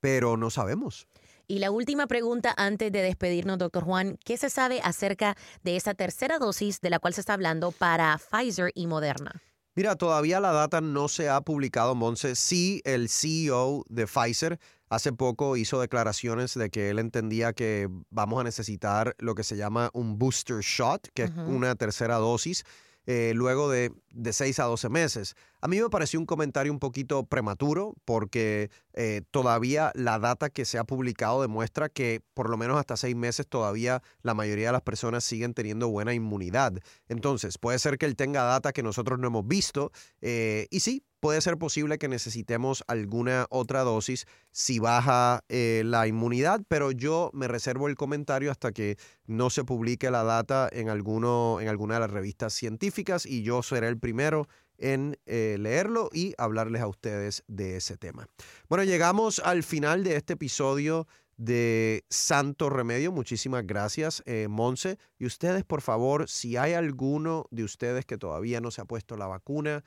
Pero 0.00 0.36
no 0.36 0.50
sabemos. 0.50 1.06
Y 1.46 1.58
la 1.58 1.70
última 1.70 2.06
pregunta 2.06 2.54
antes 2.56 2.92
de 2.92 3.02
despedirnos, 3.02 3.58
doctor 3.58 3.84
Juan, 3.84 4.18
¿qué 4.24 4.36
se 4.36 4.50
sabe 4.50 4.80
acerca 4.82 5.36
de 5.64 5.76
esa 5.76 5.94
tercera 5.94 6.38
dosis 6.38 6.80
de 6.80 6.90
la 6.90 7.00
cual 7.00 7.12
se 7.12 7.20
está 7.20 7.34
hablando 7.34 7.72
para 7.72 8.18
Pfizer 8.18 8.70
y 8.74 8.86
Moderna? 8.86 9.42
Mira, 9.74 9.96
todavía 9.96 10.40
la 10.40 10.52
data 10.52 10.80
no 10.80 11.08
se 11.08 11.28
ha 11.28 11.40
publicado, 11.40 11.94
Monse. 11.94 12.36
Sí, 12.36 12.80
el 12.84 13.08
CEO 13.08 13.84
de 13.88 14.06
Pfizer 14.06 14.58
hace 14.90 15.12
poco 15.12 15.56
hizo 15.56 15.80
declaraciones 15.80 16.54
de 16.54 16.70
que 16.70 16.90
él 16.90 16.98
entendía 16.98 17.52
que 17.52 17.88
vamos 18.10 18.40
a 18.40 18.44
necesitar 18.44 19.14
lo 19.18 19.34
que 19.34 19.44
se 19.44 19.56
llama 19.56 19.90
un 19.92 20.18
booster 20.18 20.60
shot, 20.60 21.08
que 21.14 21.24
es 21.24 21.30
una 21.30 21.76
tercera 21.76 22.16
dosis, 22.16 22.64
eh, 23.10 23.32
luego 23.34 23.68
de, 23.68 23.92
de 24.12 24.32
6 24.32 24.60
a 24.60 24.64
12 24.66 24.88
meses. 24.88 25.34
A 25.62 25.68
mí 25.68 25.80
me 25.80 25.90
pareció 25.90 26.18
un 26.18 26.26
comentario 26.26 26.72
un 26.72 26.78
poquito 26.78 27.24
prematuro 27.24 27.94
porque 28.04 28.70
eh, 28.94 29.22
todavía 29.30 29.92
la 29.94 30.18
data 30.18 30.48
que 30.48 30.64
se 30.64 30.78
ha 30.78 30.84
publicado 30.84 31.42
demuestra 31.42 31.88
que 31.88 32.22
por 32.34 32.48
lo 32.48 32.56
menos 32.56 32.78
hasta 32.78 32.96
seis 32.96 33.14
meses 33.14 33.46
todavía 33.46 34.02
la 34.22 34.34
mayoría 34.34 34.68
de 34.68 34.72
las 34.72 34.82
personas 34.82 35.24
siguen 35.24 35.52
teniendo 35.52 35.88
buena 35.88 36.14
inmunidad. 36.14 36.72
Entonces, 37.08 37.58
puede 37.58 37.78
ser 37.78 37.98
que 37.98 38.06
él 38.06 38.16
tenga 38.16 38.42
data 38.44 38.72
que 38.72 38.82
nosotros 38.82 39.18
no 39.18 39.26
hemos 39.26 39.46
visto 39.46 39.92
eh, 40.22 40.66
y 40.70 40.80
sí, 40.80 41.04
puede 41.20 41.40
ser 41.42 41.58
posible 41.58 41.98
que 41.98 42.08
necesitemos 42.08 42.82
alguna 42.88 43.46
otra 43.50 43.82
dosis 43.82 44.26
si 44.50 44.78
baja 44.78 45.44
eh, 45.48 45.82
la 45.84 46.06
inmunidad, 46.06 46.62
pero 46.66 46.90
yo 46.90 47.30
me 47.34 47.46
reservo 47.46 47.88
el 47.88 47.94
comentario 47.94 48.50
hasta 48.50 48.72
que 48.72 48.96
no 49.26 49.50
se 49.50 49.64
publique 49.64 50.10
la 50.10 50.24
data 50.24 50.68
en, 50.72 50.88
alguno, 50.88 51.58
en 51.60 51.68
alguna 51.68 51.94
de 51.94 52.00
las 52.00 52.10
revistas 52.10 52.54
científicas 52.54 53.26
y 53.26 53.42
yo 53.42 53.62
seré 53.62 53.88
el 53.88 53.98
primero 53.98 54.48
en 54.80 55.18
eh, 55.26 55.56
leerlo 55.58 56.10
y 56.12 56.34
hablarles 56.38 56.82
a 56.82 56.88
ustedes 56.88 57.44
de 57.46 57.76
ese 57.76 57.96
tema. 57.96 58.28
Bueno, 58.68 58.84
llegamos 58.84 59.38
al 59.38 59.62
final 59.62 60.02
de 60.02 60.16
este 60.16 60.32
episodio 60.32 61.06
de 61.36 62.04
Santo 62.10 62.68
Remedio. 62.68 63.12
Muchísimas 63.12 63.66
gracias, 63.66 64.22
eh, 64.26 64.46
Monse. 64.48 64.98
Y 65.18 65.26
ustedes, 65.26 65.64
por 65.64 65.80
favor, 65.80 66.28
si 66.28 66.56
hay 66.56 66.74
alguno 66.74 67.46
de 67.50 67.64
ustedes 67.64 68.04
que 68.04 68.18
todavía 68.18 68.60
no 68.60 68.70
se 68.70 68.82
ha 68.82 68.84
puesto 68.84 69.16
la 69.16 69.26
vacuna, 69.26 69.84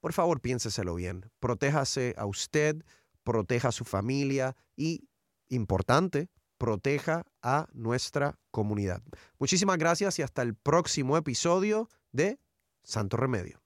por 0.00 0.12
favor, 0.12 0.40
piénseselo 0.40 0.94
bien. 0.94 1.30
Protéjase 1.38 2.14
a 2.16 2.26
usted, 2.26 2.82
proteja 3.24 3.68
a 3.68 3.72
su 3.72 3.84
familia 3.84 4.56
y, 4.74 5.08
importante, 5.48 6.28
proteja 6.56 7.26
a 7.42 7.68
nuestra 7.72 8.38
comunidad. 8.50 9.02
Muchísimas 9.38 9.76
gracias 9.78 10.18
y 10.18 10.22
hasta 10.22 10.42
el 10.42 10.54
próximo 10.54 11.16
episodio 11.16 11.90
de 12.12 12.38
Santo 12.82 13.16
Remedio. 13.16 13.65